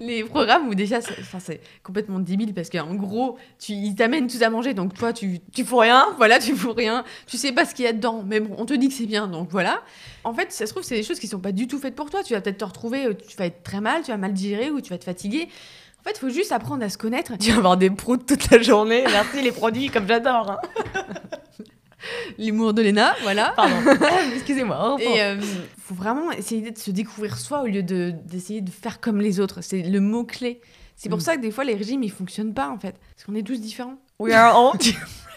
[0.00, 4.26] les programmes où déjà, c'est enfin, c'est complètement débile parce qu'en gros, tu, ils t'amènent
[4.26, 4.74] tout à manger.
[4.74, 7.84] Donc toi, tu tu fous rien, voilà, tu fous rien, tu sais pas ce qu'il
[7.84, 9.82] y a dedans, mais bon, on te dit que c'est bien, donc voilà.
[10.24, 12.10] En fait, ça se trouve, c'est des choses qui sont pas du tout faites pour
[12.10, 12.22] toi.
[12.22, 14.70] Tu vas peut-être te retrouver, euh, tu vas être très mal, tu vas mal digérer
[14.70, 15.48] ou tu vas te fatiguer.
[16.00, 17.36] En fait, il faut juste apprendre à se connaître.
[17.38, 19.04] Tu vas avoir des proutes toute la journée.
[19.06, 20.50] Merci les produits, comme j'adore.
[20.50, 20.58] hein.
[22.38, 23.52] L'humour de Léna, voilà.
[23.56, 23.74] Pardon.
[24.34, 24.96] Excusez-moi.
[25.00, 25.40] Et euh,
[25.82, 29.40] faut vraiment essayer de se découvrir soi au lieu de- d'essayer de, faire comme les
[29.40, 29.62] autres.
[29.62, 30.60] C'est le mot-clé.
[30.96, 31.22] C'est pour Mm.
[31.22, 32.96] ça que des fois, les régimes, ils fonctionnent pas, en fait.
[33.14, 33.96] Parce qu'on est tous différents.
[34.18, 34.78] We are all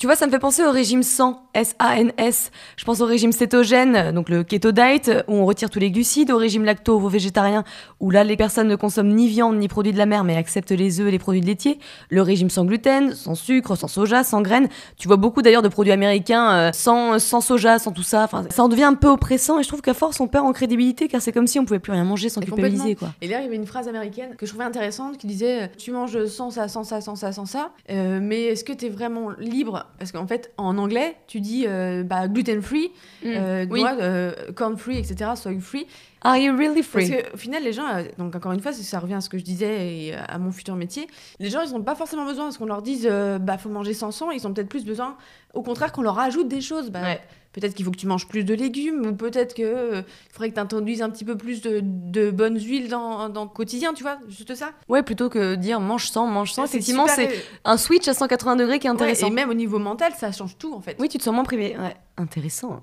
[0.00, 2.52] Tu vois, ça me fait penser au régime sans, S-A-N-S.
[2.78, 6.30] Je pense au régime cétogène, donc le keto diet, où on retire tous les glucides,
[6.30, 7.64] au régime lacto-végétarien,
[8.00, 10.70] où là, les personnes ne consomment ni viande ni produits de la mer, mais acceptent
[10.70, 11.78] les œufs et les produits laitiers.
[12.08, 14.68] Le régime sans gluten, sans sucre, sans soja, sans graines.
[14.96, 18.24] Tu vois beaucoup d'ailleurs de produits américains euh, sans, sans soja, sans tout ça.
[18.24, 20.52] Enfin, ça en devient un peu oppressant et je trouve qu'à force, on perd en
[20.52, 23.08] crédibilité, car c'est comme si on pouvait plus rien manger sans Et culpabiliser, quoi.
[23.20, 25.66] Et là, il y avait une phrase américaine que je trouvais intéressante qui disait euh,
[25.76, 28.86] Tu manges sans ça, sans ça, sans ça, sans ça, euh, mais est-ce que tu
[28.86, 32.90] es vraiment libre Parce qu'en fait, en anglais, tu dis euh, bah, gluten free,
[33.24, 33.80] euh, Oui.
[33.80, 35.86] noix, euh, corn free, etc., soy free.
[36.22, 37.22] Are you really Parce free?
[37.30, 39.44] qu'au final, les gens, euh, donc encore une fois, ça revient à ce que je
[39.44, 41.06] disais et à mon futur métier,
[41.38, 43.70] les gens, ils n'ont pas forcément besoin à ce qu'on leur dise euh, bah, faut
[43.70, 45.16] manger sans sang, ils ont peut-être plus besoin,
[45.54, 46.90] au contraire, qu'on leur rajoute des choses.
[46.90, 47.20] Bah, Ouais.
[47.52, 50.60] Peut-être qu'il faut que tu manges plus de légumes, ou peut-être qu'il faudrait que tu
[50.60, 54.18] introduises un petit peu plus de, de bonnes huiles dans, dans le quotidien, tu vois,
[54.28, 54.70] juste ça.
[54.88, 56.64] Ouais, plutôt que dire mange sans, mange sans.
[56.64, 57.28] Effectivement, c'est
[57.64, 59.26] un switch à 180 degrés qui est Ouais, intéressant.
[59.26, 60.94] et même au niveau mental, ça change tout en fait.
[61.00, 61.76] Oui, tu te sens moins privé.
[61.76, 62.80] Ouais, intéressant.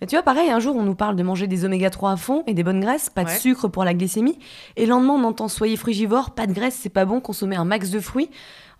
[0.00, 2.16] Et tu vois, pareil, un jour, on nous parle de manger des oméga 3 à
[2.16, 3.38] fond et des bonnes graisses, pas de Ouais.
[3.38, 4.38] sucre pour la glycémie.
[4.76, 7.64] Et le lendemain, on entend soyez frugivore, pas de graisse, c'est pas bon, consommer un
[7.64, 8.30] max de fruits.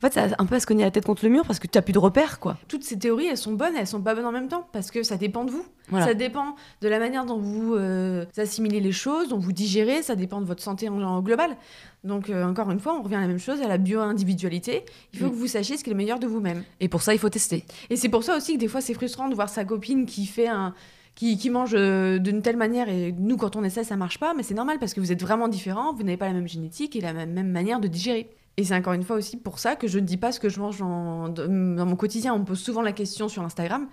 [0.00, 1.66] En fait, a un peu à se cogner la tête contre le mur parce que
[1.66, 2.56] tu plus de repères, quoi.
[2.68, 5.02] Toutes ces théories, elles sont bonnes, elles sont pas bonnes en même temps, parce que
[5.02, 5.64] ça dépend de vous.
[5.88, 6.06] Voilà.
[6.06, 10.14] Ça dépend de la manière dont vous euh, assimilez les choses, dont vous digérez, ça
[10.14, 11.56] dépend de votre santé en, en global.
[12.04, 14.84] Donc, euh, encore une fois, on revient à la même chose, à la bio-individualité.
[15.12, 15.30] Il faut Mm.
[15.30, 16.62] que vous sachiez ce qui est le meilleur de vous-même.
[16.78, 17.64] Et pour ça, il faut tester.
[17.90, 20.26] Et c'est pour ça aussi que des fois, c'est frustrant de voir sa copine qui
[20.26, 20.74] fait un.
[21.16, 24.34] Qui, qui mange euh, d'une telle manière et nous quand on essaie ça marche pas
[24.34, 26.94] mais c'est normal parce que vous êtes vraiment différents vous n'avez pas la même génétique
[26.94, 29.76] et la même, même manière de digérer et c'est encore une fois aussi pour ça
[29.76, 32.34] que je ne dis pas ce que je mange dans, mon quotidien.
[32.34, 33.86] On me pose souvent la question sur Instagram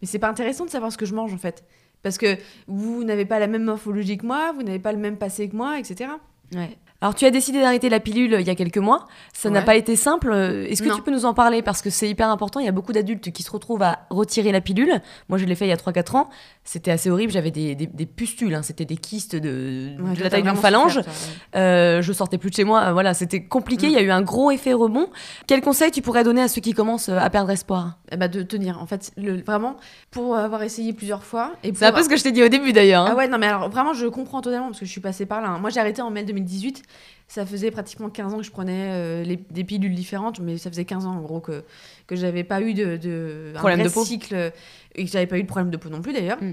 [0.00, 1.64] mais c'est pas intéressant de savoir ce que je mange en fait.
[2.04, 5.18] Parce que vous n'avez pas la même morphologie que moi vous n'avez pas le même
[5.18, 6.12] passé que moi etc
[6.54, 6.78] Ouais.
[7.02, 9.06] Alors, tu as décidé d'arrêter la pilule il y a quelques mois.
[9.34, 10.30] Ça n'a pas été simple.
[10.32, 10.94] Euh, Est-ce que Non.
[10.94, 11.60] tu peux nous en parler?
[11.60, 12.60] Parce que c'est hyper important.
[12.60, 15.00] Il y a beaucoup d'adultes qui se retrouvent à retirer la pilule.
[15.28, 16.30] Moi, je l'ai fait il y a 3-4 ans.
[16.62, 17.32] C'était assez horrible.
[17.32, 18.54] J'avais des, des- des pustules.
[18.54, 18.62] hein.
[18.62, 20.94] C'était des kystes de, Ouais, de la taille d'une phalange.
[20.94, 21.60] toi, ouais.
[21.60, 22.82] Euh, je sortais plus de chez moi.
[22.84, 23.88] Euh, Voilà, c'était compliqué.
[23.88, 23.90] Mm.
[23.90, 25.08] Il y a eu un gros effet rebond.
[25.48, 27.98] Quel conseil tu pourrais donner à ceux qui commencent euh, à perdre espoir?
[28.12, 29.76] Eh ben, de tenir en fait le, vraiment
[30.12, 32.48] pour avoir essayé plusieurs fois et C'est un peu ce que je t'ai dit au
[32.48, 33.06] début d'ailleurs.
[33.06, 33.08] hein.
[33.12, 35.40] Ah ouais, non, mais alors vraiment, je comprends totalement parce que je suis passée par
[35.40, 35.48] là.
[35.48, 35.58] hein.
[35.58, 36.82] Moi, j'ai arrêté en mai 2018.
[37.28, 40.68] Ça faisait pratiquement 15 ans que je prenais euh, les- des pilules différentes, mais ça
[40.70, 41.64] faisait 15 ans en gros que,
[42.06, 44.04] que j'avais pas eu de, de un Problème vrai de peau.
[44.04, 44.50] cycle euh,
[44.94, 46.42] et que j'avais pas eu de problème de peau non plus d'ailleurs.
[46.42, 46.52] Mm.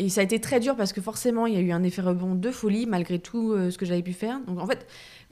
[0.00, 2.02] Et ça a été très dur parce que forcément, il y a eu un effet
[2.02, 4.38] rebond de folie malgré tout euh, ce que j'avais pu faire.
[4.46, 4.86] Donc en fait,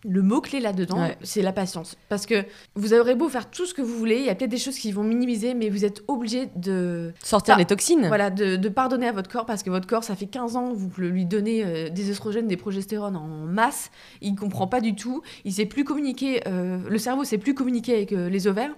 [0.09, 1.17] le mot-clé là-dedans, Ouais.
[1.23, 1.97] c'est la patience.
[2.09, 4.51] Parce que vous aurez beau faire tout ce que vous voulez, il y a peut-être
[4.51, 8.07] des choses qui vont minimiser, mais vous êtes obligé de, Sortir les toxines.
[8.07, 10.73] voilà, de, de pardonner à votre corps parce que votre corps, ça fait 15 ans
[10.73, 13.91] vous lui donnez euh, des oestrogènes, des progestérones en masse.
[14.21, 15.23] Il comprend pas du tout.
[15.45, 16.41] Il sait plus communiquer.
[16.47, 18.75] euh, le cerveau sait plus communiquer avec euh, les ovaires.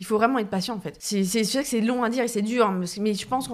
[0.00, 0.96] Il faut vraiment être patient en fait.
[0.98, 3.48] C'est sûr que c'est long à dire et c'est dur, hein, mais- je pense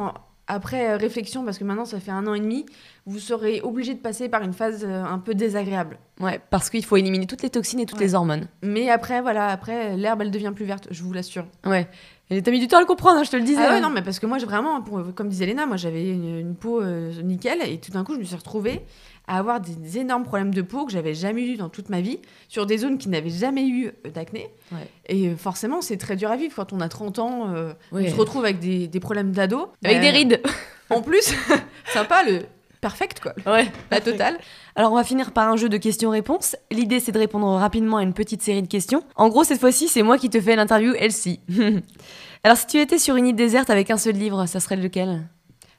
[0.49, 2.67] qu'après réflexion, parce que maintenant ça fait un an et demi,
[3.07, 5.99] vous serez obligé de passer par une phase euh, un peu désagréable.
[6.21, 8.05] Ouais, parce qu'il faut éliminer toutes les toxines et toutes Ouais.
[8.07, 8.49] les hormones.
[8.63, 11.47] Mais après, voilà, après l'herbe elle devient plus verte, je vous l'assure.
[11.65, 11.89] Ouais.
[12.31, 13.63] Et t'as mis du temps à le comprendre, hein, je te le disais.
[13.65, 13.81] Ah ouais, hein.
[13.81, 16.83] non, mais parce que moi, vraiment, pour- comme disait Léna, moi j'avais une, une peau
[16.83, 18.83] euh, nickel et tout d'un coup, je me suis retrouvée
[19.29, 22.19] à avoir des énormes problèmes de peau que j'avais jamais eu dans toute ma vie,
[22.49, 24.49] sur des zones qui n'avaient jamais eu euh, d'acné.
[24.73, 24.89] Ouais.
[25.07, 28.07] Et euh, forcément, c'est très dur à vivre quand on a 30 ans, euh, Ouais.
[28.09, 29.69] on se retrouve avec des, des problèmes d'ado.
[29.85, 30.43] Avec des rides.
[30.91, 31.35] En plus,
[31.93, 32.41] sympa, le
[32.81, 33.35] perfect quoi.
[33.47, 33.71] Ouais.
[33.91, 34.39] La totale.
[34.75, 36.57] Alors on va finir par un jeu de questions-réponses.
[36.71, 39.03] L'idée c'est de répondre rapidement à une petite série de questions.
[39.17, 41.41] En gros cette fois-ci c'est moi qui te fais l'interview Elsie.
[42.43, 45.29] Alors si tu étais sur une île déserte avec un seul livre, ça serait lequel?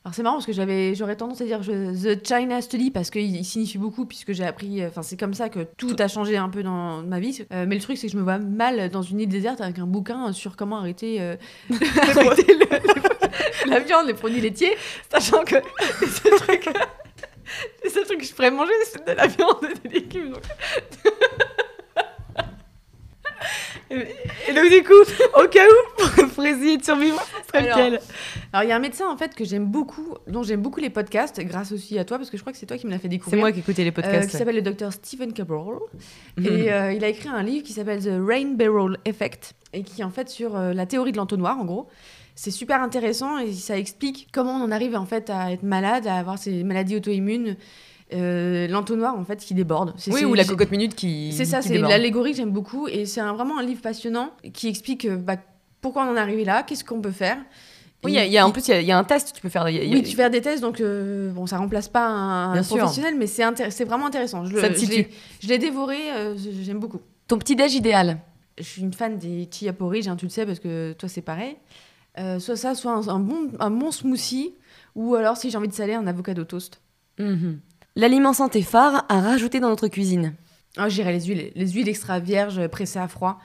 [0.06, 3.10] Alors c'est marrant parce que j'avais, j'aurais tendance à dire je- The China Study parce
[3.10, 6.08] qu'il il signifie beaucoup puisque j'ai appris, euh, enfin c'est comme ça que tout a
[6.08, 7.46] changé un peu dans ma vie.
[7.52, 9.78] Euh, mais le truc c'est que je me vois mal dans une île déserte avec
[9.78, 11.36] un bouquin sur comment arrêter, euh,
[11.70, 14.76] arrêter le- le- la viande, les produits laitiers,
[15.12, 15.56] sachant que
[16.38, 16.70] trucs,
[17.84, 20.32] les seuls trucs que je pourrais manger c'est de la viande et des légumes.
[20.32, 20.44] donc.
[23.92, 28.00] Et donc du coup, au cas où, pour essayer de survivre, ce serait Alors, lequel
[28.54, 30.90] Alors, il y a un médecin, en fait, que j'aime beaucoup, dont j'aime beaucoup les
[30.90, 32.98] podcasts, grâce aussi à toi, parce que je crois que c'est toi qui me l'as
[32.98, 33.40] fait C'est découvrir.
[33.42, 34.30] moi qui écoutais les Euh, podcasts.
[34.30, 35.76] qui s'appelle le docteur Stephen Cabral.
[36.38, 36.46] Mhm.
[36.46, 40.02] Et euh, il a écrit un livre qui s'appelle The Rain Barrel Effect, et qui
[40.02, 41.88] est en fait sur euh, la théorie de l'entonnoir, en gros.
[42.36, 46.08] C'est super intéressant et ça explique comment on en arrive en fait à être malade,
[46.08, 47.58] à avoir ces maladies auto-immunes.
[48.12, 49.94] Euh, l'entonnoir en fait qui déborde.
[50.08, 51.32] Oui, ou la cocotte minute qui.
[51.32, 55.06] C'est ça, c'est l'allégorie que j'aime beaucoup et c'est vraiment un livre passionnant qui explique
[55.06, 55.36] euh, bah,
[55.80, 57.38] pourquoi on en est arrivé là, qu'est-ce qu'on peut faire.
[58.04, 58.98] Oui, il y a- il y, a en plus, il y a- il y, a
[58.98, 59.70] un test, tu peux faire.
[59.70, 63.16] y a- Oui, tu fais des tests, donc euh, bon, ça remplace pas un, professionnel,
[63.18, 64.44] mais c'est intér- c'est vraiment intéressant.
[64.46, 65.10] Je, je l'ai-
[65.42, 67.02] je l'ai dévoré, euh, j'aime beaucoup.
[67.28, 68.18] Ton petit déj idéal
[68.58, 71.22] Je suis une fan des chia porridge, hein, tu le sais, parce que toi c'est
[71.22, 71.58] pareil.
[72.18, 74.56] Euh, soit ça, soit un, un bon, un bon smoothie,
[74.96, 76.82] ou alors si j'ai envie de saler, un avocado toast.
[77.20, 77.60] Mhm.
[78.00, 80.34] L'aliment santé phare à rajouter dans notre cuisine.
[80.78, 83.40] Ah, J'irais les huiles, les huiles extra vierges pressées à froid.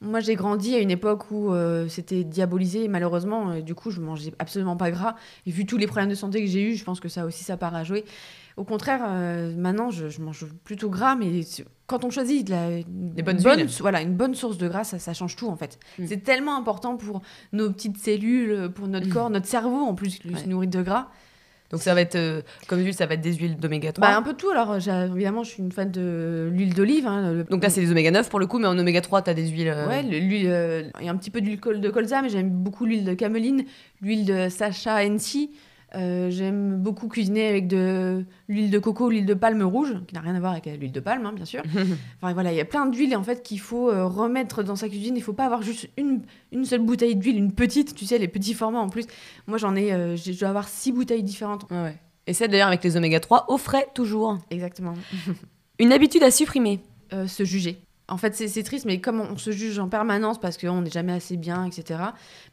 [0.00, 3.90] Moi, j'ai grandi à une époque où euh, c'était diabolisé, et malheureusement, euh, du coup,
[3.90, 5.14] je mangeais absolument pas gras.
[5.44, 7.44] Et vu tous les problèmes de santé que j'ai eus, je pense que ça aussi,
[7.44, 8.06] ça part à jouer.
[8.56, 11.42] Au contraire, euh, maintenant, je, je mange plutôt gras, mais
[11.86, 13.68] quand on choisit de la, une Des bonnes bonne, huiles.
[13.80, 15.78] voilà, une bonne source de gras, ça, ça change tout en fait.
[15.98, 16.06] Mm.
[16.06, 17.20] C'est tellement important pour
[17.52, 19.12] nos petites cellules, pour notre Mm.
[19.12, 20.40] corps, notre cerveau en plus, qui Ouais.
[20.40, 21.08] se nourrit de gras.
[21.70, 24.08] Donc ça va être, euh, comme huile, ça va être des huiles d'oméga 3.
[24.08, 24.48] Bah, un peu de tout.
[24.50, 27.06] Alors, j'ai- évidemment, je suis une fan de l'huile d'olive.
[27.06, 29.20] hein, le- Donc là, c'est des oméga 9 pour le coup, mais en oméga 3,
[29.22, 29.68] tu as des huiles.
[29.68, 32.22] euh, Ouais, le- l'huile, euh, il y a un petit peu d'huile col- de colza,
[32.22, 33.64] mais j'aime beaucoup l'huile de cameline,
[34.00, 35.50] l'huile de Sacha NC.
[35.94, 40.20] Euh, j'aime beaucoup cuisiner avec de l'huile de coco, l'huile de palme rouge, qui n'a
[40.20, 41.62] rien à voir avec l'huile de palme, hein, bien sûr.
[42.20, 44.88] Enfin voilà, il y a plein d'huiles en fait qu'il faut euh, remettre dans sa
[44.88, 45.16] cuisine.
[45.16, 46.22] Il faut pas avoir juste une,
[46.52, 49.06] une seule bouteille d'huile, une petite, tu sais, les petits formats en plus.
[49.46, 51.66] Moi j'en ai, euh, je dois avoir six bouteilles différentes.
[51.70, 51.96] Ouais, ouais.
[52.26, 54.38] Et c'est d'ailleurs avec les oméga 3 au frais toujours.
[54.50, 54.94] Exactement.
[55.78, 56.80] Une habitude à supprimer.
[57.26, 57.78] se juger.
[58.08, 61.12] En fait, c'est triste, mais comme on se juge en permanence parce qu'on n'est jamais
[61.12, 62.00] assez bien, etc.,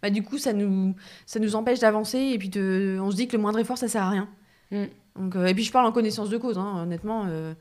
[0.02, 3.28] bah, du coup, ça nous, ça nous empêche d'avancer et puis de, on se dit
[3.28, 4.28] que le moindre effort, ça sert à rien.
[4.72, 4.84] Mm.
[5.16, 7.26] Donc, euh, et puis, je parle en connaissance de cause, hein, honnêtement.
[7.28, 7.54] euh,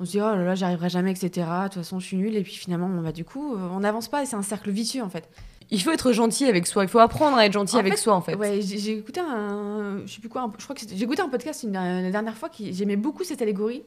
[0.00, 1.28] on se dit, oh là là, j'y arriverai jamais, etc.
[1.28, 2.36] De toute façon, je suis nulle.
[2.36, 4.70] Et puis finalement, on va du coup, euh, on n'avance pas et c'est un cercle
[4.70, 5.28] vicieux, en fait.
[5.70, 6.84] Il faut être gentil avec soi.
[6.84, 8.34] Il faut apprendre à être gentil En avec fait, soi, en fait.
[8.36, 11.28] Ouais, j'ai écouté un, je sais plus quoi, un- je crois que j'ai écouté un
[11.28, 13.82] podcast une, la dernière fois qui j'aimais beaucoup cette allégorie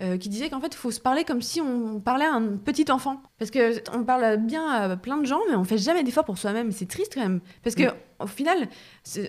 [0.00, 2.56] euh, qui disait qu'en fait il faut se parler comme si on parlait à un
[2.56, 6.02] petit enfant parce que on parle bien à plein de gens mais on fait jamais
[6.02, 7.92] d'efforts pour soi-même c'est triste quand même parce que Mm.
[8.20, 8.68] au final
[9.04, 9.28] c'est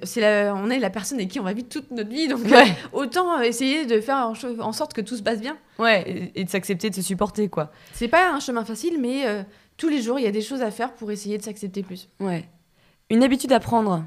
[0.52, 2.63] on est la personne avec qui on va vivre toute notre vie donc euh,
[2.94, 6.04] autant essayer de faire en, sorte que tout se passe bien Ouais,
[6.36, 7.70] et, et de s'accepter, de se supporter, quoi.
[7.94, 9.44] c'est pas un chemin facile mais euh,
[9.78, 12.10] tous les jours il y a des choses à faire pour essayer de s'accepter plus
[12.20, 12.48] Ouais.
[13.10, 14.04] Une habitude à prendre.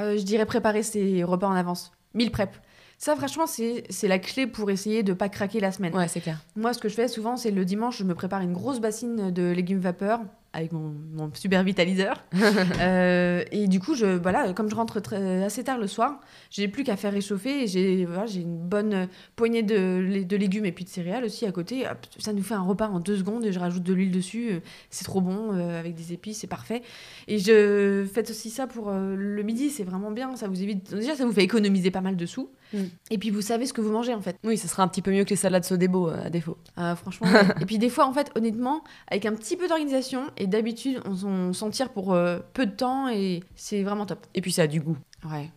[0.00, 1.92] Euh, je dirais préparer ses repas en avance.
[2.14, 2.50] Meal prep.
[2.98, 5.94] Ça, franchement, c'est c'est la clé pour essayer de pas craquer la semaine.
[5.94, 6.38] Ouais, c'est clair.
[6.54, 9.30] Moi, ce que je fais souvent, c'est le dimanche, je me prépare une grosse bassine
[9.32, 10.20] de légumes vapeur
[10.52, 12.24] avec mon, mon super vitaliseur.
[12.80, 16.68] Euh, et du coup, je, voilà, comme je rentre très- assez tard le soir, j'ai
[16.68, 20.84] plus qu'à faire réchauffer j'ai voilà, une bonne poignée de, lé- de légumes et puis
[20.84, 21.86] de céréales aussi à côté.
[21.86, 24.50] Hop, ça nous fait un repas en deux secondes et je rajoute de l'huile dessus.
[24.52, 24.60] Euh,
[24.90, 26.82] C'est trop bon euh, avec des épices, c'est parfait.
[27.28, 30.34] Et je fais aussi ça pour euh, le midi, c'est vraiment bien.
[30.36, 32.50] Ça vous évite déjà, ça vous fait économiser pas mal de sous.
[32.72, 32.78] Mm.
[33.10, 34.36] Et puis vous savez ce que vous mangez en fait.
[34.44, 36.56] Oui, ça sera un petit peu mieux que les salades Sodebo, euh, à défaut.
[36.76, 37.28] Ah, franchement.
[37.60, 41.14] et puis des fois, en fait, honnêtement, avec un petit peu d'organisation et d'habitude, on,
[41.16, 44.26] s'en- on s'en tire pour euh, peu de temps et c'est vraiment top.
[44.34, 44.96] Et puis ça a du goût.
[45.30, 45.50] Ouais.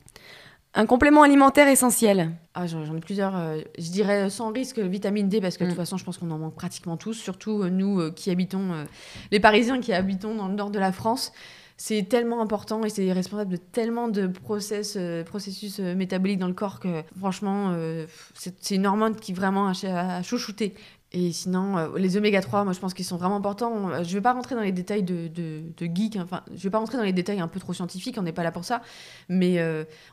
[0.78, 2.32] Un complément alimentaire essentiel.
[2.54, 3.34] Ah, j'en ai plusieurs.
[3.38, 5.72] euh, je dirais sans risque vitamine D parce que de Mm.
[5.72, 8.86] toute façon, je pense qu'on en manque pratiquement tous, surtout euh, nous euh, qui habitons,
[9.32, 11.32] les Parisiens qui habitons dans le nord de la France.
[11.78, 16.48] C'est tellement important et c'est responsable de tellement de process, euh, processus euh, métaboliques dans
[16.48, 20.74] le corps que franchement, euh, c'est une hormone qui vraiment a, ch- a chouchouté.
[21.12, 24.04] Et sinon, les oméga 3, moi je pense qu'ils sont vraiment importants.
[24.04, 25.32] Je vais pas rentrer dans les détails de,
[25.80, 26.24] geek, hein.
[26.26, 28.44] enfin, je vais pas rentrer dans les détails un peu trop scientifiques, on n'est pas
[28.44, 28.82] là pour ça.
[29.30, 29.64] Mais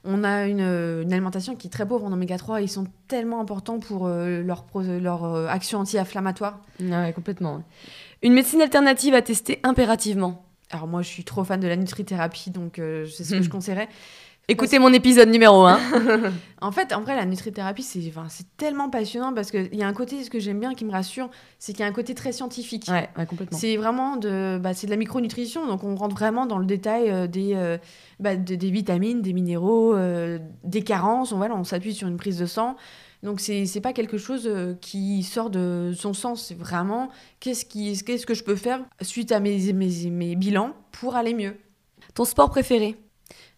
[0.05, 3.41] on a une, alimentation qui est très pauvre en oméga 3 et ils sont tellement
[3.41, 6.61] importants pour leur, action anti-inflammatoire.
[6.79, 7.65] Ouais, complètement.
[8.23, 10.52] Une médecine alternative à tester impérativement.
[10.73, 13.43] Alors moi je suis trop fan de la nutrithérapie, donc euh, c'est ce que Hmm.
[13.43, 13.89] je conseillerais.
[14.49, 15.79] Écoutez mon épisode numéro 1.
[16.61, 19.93] En fait, en vrai, la nutrithérapie, c'est enfin, tellement passionnant parce qu'il y a un
[19.93, 22.33] côté, ce que j'aime bien, qui me rassure, c'est qu'il y a un côté très
[22.33, 22.87] scientifique.
[22.89, 23.57] ouais, ouais, complètement.
[23.59, 27.27] C'est vraiment de, bah, de la micronutrition, donc on rentre vraiment dans le détail euh,
[27.29, 27.79] des, euh,
[28.21, 29.95] bah, de- des vitamines, des minéraux,
[30.65, 31.33] des carences.
[31.33, 32.77] On, voilà, on s'appuie sur une prise de sang.
[33.23, 37.09] Donc c'est c'est pas quelque chose euh, qui sort de son sens, c'est vraiment
[37.39, 41.35] qu'est-ce qui qu'est-ce que je peux faire suite à mes, mes, mes bilans pour aller
[41.35, 41.57] mieux.
[42.15, 42.97] Ton sport préféré?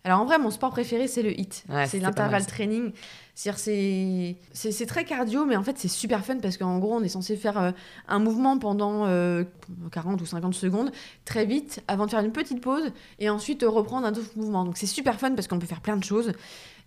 [0.04, 1.30] Alors en vrai, mon sport préféré, c'est le.
[1.30, 2.92] Ouais, c'est l'intervalle training.
[3.34, 7.08] C'est- c'est très cardio, mais en fait, c'est super fun parce qu'en gros, on est
[7.08, 7.70] censé faire euh,
[8.08, 9.44] un mouvement pendant euh,
[9.90, 10.92] 40 ou 50 secondes,
[11.24, 14.64] très vite, avant de faire une petite pause et ensuite euh, reprendre un autre mouvement.
[14.64, 16.32] Donc, c'est super fun parce qu'on peut faire plein de choses.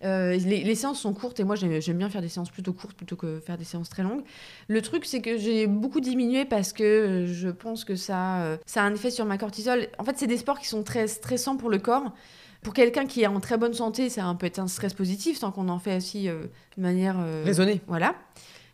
[0.04, 3.16] Euh, les, séances sont courtes et moi, j'aime bien faire des séances plutôt courtes plutôt
[3.16, 4.22] que faire des séances très longues.
[4.68, 8.56] Le truc, c'est que j'ai beaucoup diminué parce que euh, je pense que ça, euh,
[8.66, 9.88] ça a un effet sur ma cortisol.
[9.98, 12.12] En fait, c'est des sports qui sont très stressants pour le corps.
[12.62, 15.50] Pour quelqu'un qui est en très bonne santé, ça peut être un stress positif tant
[15.52, 16.42] qu'on en fait aussi euh,
[16.76, 17.80] de manière euh, Raisonné.
[17.86, 18.14] voilà.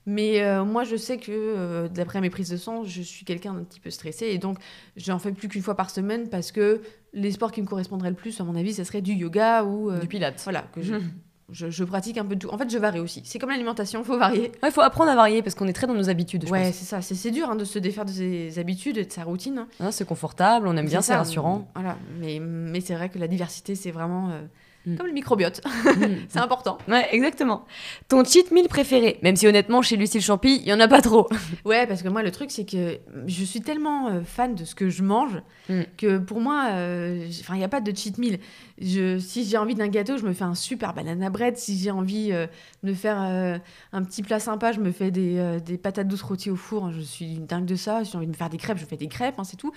[0.06, 3.54] Mais euh, moi, je sais que euh, d'après mes prises de sang, je suis quelqu'un
[3.54, 4.58] d'un petit peu stressé et donc
[4.96, 6.82] j'en fais plus qu'une fois par semaine parce que
[7.14, 9.90] les sports qui me correspondraient le plus, à mon avis, ça serait du yoga ou
[9.92, 10.40] Du pilate.
[10.44, 10.94] voilà que je.
[11.50, 12.48] je, je pratique un peu de tout.
[12.52, 13.22] En fait, je varie aussi.
[13.24, 14.52] C'est comme l'alimentation, faut varier.
[14.62, 16.46] Ouais, il faut apprendre à varier parce qu'on est très dans nos habitudes.
[16.46, 17.02] je Ouais, c'est ça.
[17.02, 19.58] C'est dur hein, de se défaire de ses habitudes et de sa routine.
[19.58, 19.68] hein.
[19.80, 21.68] Hein, c'est confortable, on aime bien, C'est rassurant.
[21.74, 21.96] Voilà.
[22.18, 24.40] Mais, mais c'est vrai que la diversité, c'est vraiment euh,
[24.86, 24.96] Mm.
[24.96, 25.60] comme le microbiote.
[26.28, 26.78] c'est important.
[26.88, 27.64] ouais, exactement.
[28.08, 31.00] Ton cheat meal préféré, même si honnêtement chez Lucille Champy, il y en a pas
[31.00, 31.28] trop.
[31.64, 34.74] Ouais, parce que moi, le truc, c'est que je suis tellement euh, fan de ce
[34.74, 35.80] que je mange Mm.
[35.96, 38.38] que pour moi, euh, il n'y a pas de cheat meal.
[38.78, 41.56] Je, si j'ai envie d'un gâteau, je me fais un super banana bread.
[41.56, 42.46] Si j'ai envie euh,
[42.82, 46.56] de faire un petit plat sympa, je me fais des, des patates douces rôties au
[46.56, 46.92] four.
[46.92, 48.04] Je suis une dingue de ça.
[48.04, 49.72] Si j'ai envie de me faire des crêpes, je fais des crêpes, hein, c'est tout.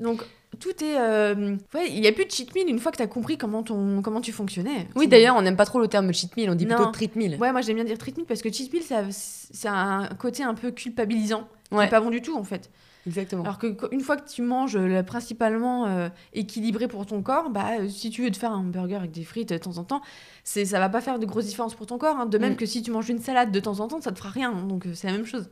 [0.00, 0.24] Donc,
[0.60, 0.98] tout est.
[0.98, 3.36] euh, Ouais, il n'y a plus de cheat meal une fois que tu as compris
[3.38, 4.88] comment, ton, comment tu fonctionnais.
[4.96, 6.76] Oui, d'ailleurs, on n'aime pas trop le terme cheat meal, on dit Non.
[6.76, 7.36] plutôt treat meal.
[7.40, 10.42] Ouais, moi j'aime bien dire treat meal parce que cheat meal, ça, c'est un côté
[10.42, 11.48] un peu culpabilisant.
[11.70, 11.84] Ouais.
[11.84, 12.70] C'est pas bon du tout en fait.
[13.06, 13.42] Exactement.
[13.44, 17.48] Alors que qu- une fois que tu manges euh, principalement euh, équilibré pour ton corps,
[17.48, 19.84] bah euh, si tu veux te faire un burger avec des frites de temps en
[19.84, 20.02] temps,
[20.44, 22.16] c'est ça va pas faire de grosses différences pour ton corps.
[22.16, 22.26] hein.
[22.26, 22.56] De même Mm.
[22.56, 24.52] que si tu manges une salade de temps en temps, ça te fera rien.
[24.52, 25.48] Donc c'est la même chose.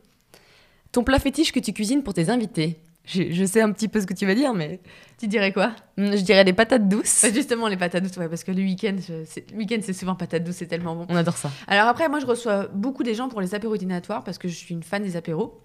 [0.93, 4.01] Ton plat fétiche que tu cuisines pour tes invités je, je sais un petit peu
[4.01, 4.81] ce que tu vas dire, mais
[5.19, 5.73] Tu dirais quoi?
[5.97, 7.23] Hmm, je dirais des patates douces.
[7.23, 9.93] Bah, Justement les patates douces, ouais, parce que le week-end, je- c'est- le week-end c'est
[9.95, 11.07] souvent patates douces, c'est tellement bon.
[11.09, 11.51] On adore ça.
[11.69, 14.55] Alors après, moi, je reçois beaucoup des gens pour les apéros dînatoires parce que je
[14.55, 15.61] suis une fan des apéros.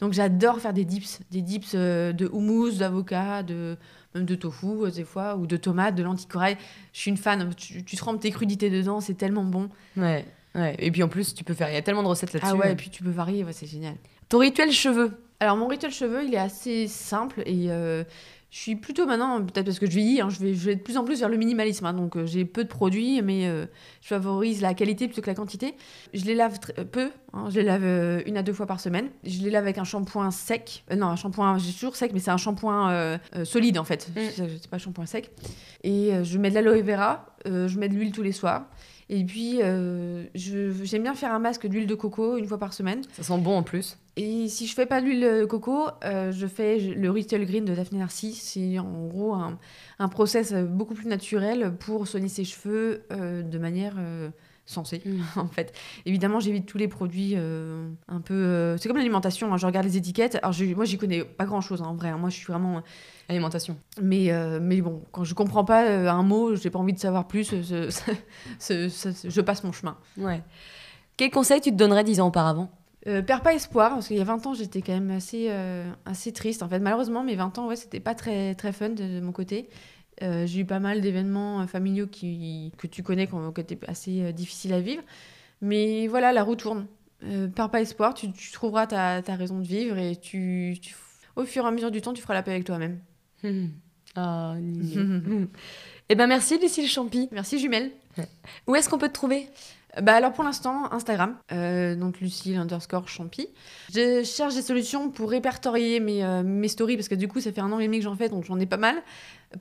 [0.00, 3.76] Donc j'adore faire des dips, des dips euh, de houmous, d'avocat, de
[4.14, 6.56] même de tofu euh, des fois, ou de tomates, de lentilles corail.
[6.94, 7.54] Je suis une fan.
[7.54, 9.68] Tu, tu trempes tes crudités dedans, c'est tellement bon.
[9.96, 10.24] Ouais.
[10.54, 10.74] Ouais.
[10.78, 11.68] Et puis en plus, tu peux faire.
[11.70, 12.50] Il y a tellement de recettes là-dessus.
[12.52, 13.94] Ah ouais, et puis tu peux varier, ouais, c'est génial.
[14.28, 15.12] Ton rituel cheveux?
[15.40, 18.04] Alors mon rituel cheveux, il est assez simple et euh,
[18.50, 20.82] je suis plutôt maintenant, peut-être parce que je vieillis, hein, je, vais, je vais de
[20.82, 21.86] plus en plus vers le minimalisme.
[21.86, 23.64] hein, donc euh, j'ai peu de produits, mais euh,
[24.02, 25.76] je favorise la qualité plutôt que la quantité.
[26.12, 26.58] Je les lave
[26.92, 29.08] peu, hein, je les lave une à deux fois par semaine.
[29.24, 30.84] Je les lave avec un shampoing sec.
[30.94, 34.10] Non, un shampoing, j'ai toujours sec, mais c'est un shampoing solide en fait.
[34.14, 34.20] Mm.
[34.36, 35.30] C'est pas shampoing sec.
[35.84, 38.66] Et je mets de l'aloe vera, je mets de l'huile tous les soirs.
[39.12, 43.02] Et puis, euh, j'aime bien faire un masque d'huile de coco une fois par semaine.
[43.12, 43.98] Ça sent bon en plus.
[44.16, 47.74] Et si je fais pas d'huile de coco, euh, je fais le Ritual Green de
[47.74, 48.42] Daphné Narcisse.
[48.42, 49.58] C'est en gros un,
[49.98, 54.28] un process beaucoup plus naturel pour soigner ses cheveux euh, de manière euh,
[54.66, 55.02] sensée,
[55.36, 55.72] en fait.
[56.06, 58.76] Évidemment, j'évite tous les produits un peu...
[58.78, 60.36] c'est comme l'alimentation, hein, je regarde les étiquettes.
[60.42, 62.08] Alors, je- moi, j'y connais pas grand-chose, hein, en vrai.
[62.10, 62.18] hein.
[62.18, 62.82] Moi, je suis vraiment...
[63.28, 63.76] Alimentation.
[64.02, 67.44] Mais, mais bon, quand je comprends pas un mot, j'ai pas envie de savoir plus,
[67.44, 67.90] ce-
[68.58, 69.96] ce- ce- ce- je passe mon chemin.
[70.18, 70.42] Ouais.
[71.16, 72.70] Quel conseil tu te donnerais dix ans auparavant?
[73.06, 75.90] Euh, perds pas espoir, parce qu'il y a 20 ans, j'étais quand même assez, euh,
[76.04, 76.62] assez triste.
[76.62, 79.32] En fait, malheureusement, mes 20 ans, ouais, c'était pas très, très fun de, de mon
[79.32, 79.68] côté.
[80.22, 83.78] Euh, j'ai eu pas mal d'événements euh, familiaux qui, que tu connais, qui ont étaient
[83.88, 85.02] assez difficiles à vivre.
[85.62, 86.86] Mais voilà, la roue tourne.
[87.54, 90.94] Perds pas espoir, tu, tu trouveras ta, ta raison de vivre et tu, tu-
[91.36, 92.98] au fur et à mesure du temps, tu feras la paix avec toi-même.
[94.16, 94.54] Ah,
[96.08, 97.28] Eh ben merci Lucille Champy.
[97.30, 97.92] Merci, jumelle.
[98.66, 99.48] Où est-ce qu'on peut te trouver?
[100.00, 103.48] Bah alors pour l'instant, Instagram, euh, donc Lucille underscore Champy.
[103.92, 107.50] Je cherche des solutions pour répertorier mes, euh, mes stories, parce que du coup ça
[107.52, 108.96] fait un an et demi que j'en fais, donc j'en ai pas mal,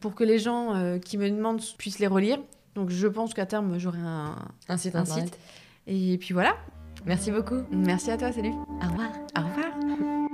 [0.02, 2.38] pour que les gens euh, qui me demandent puissent les relire.
[2.76, 4.36] Donc je pense qu'à terme j'aurai un...
[4.68, 5.26] Un site Un internet.
[5.26, 5.40] site.
[5.88, 6.56] Et puis voilà,
[7.06, 7.62] Merci beaucoup.
[7.72, 8.52] merci à toi, salut.
[8.52, 9.10] Au revoir.
[9.38, 10.30] Au revoir.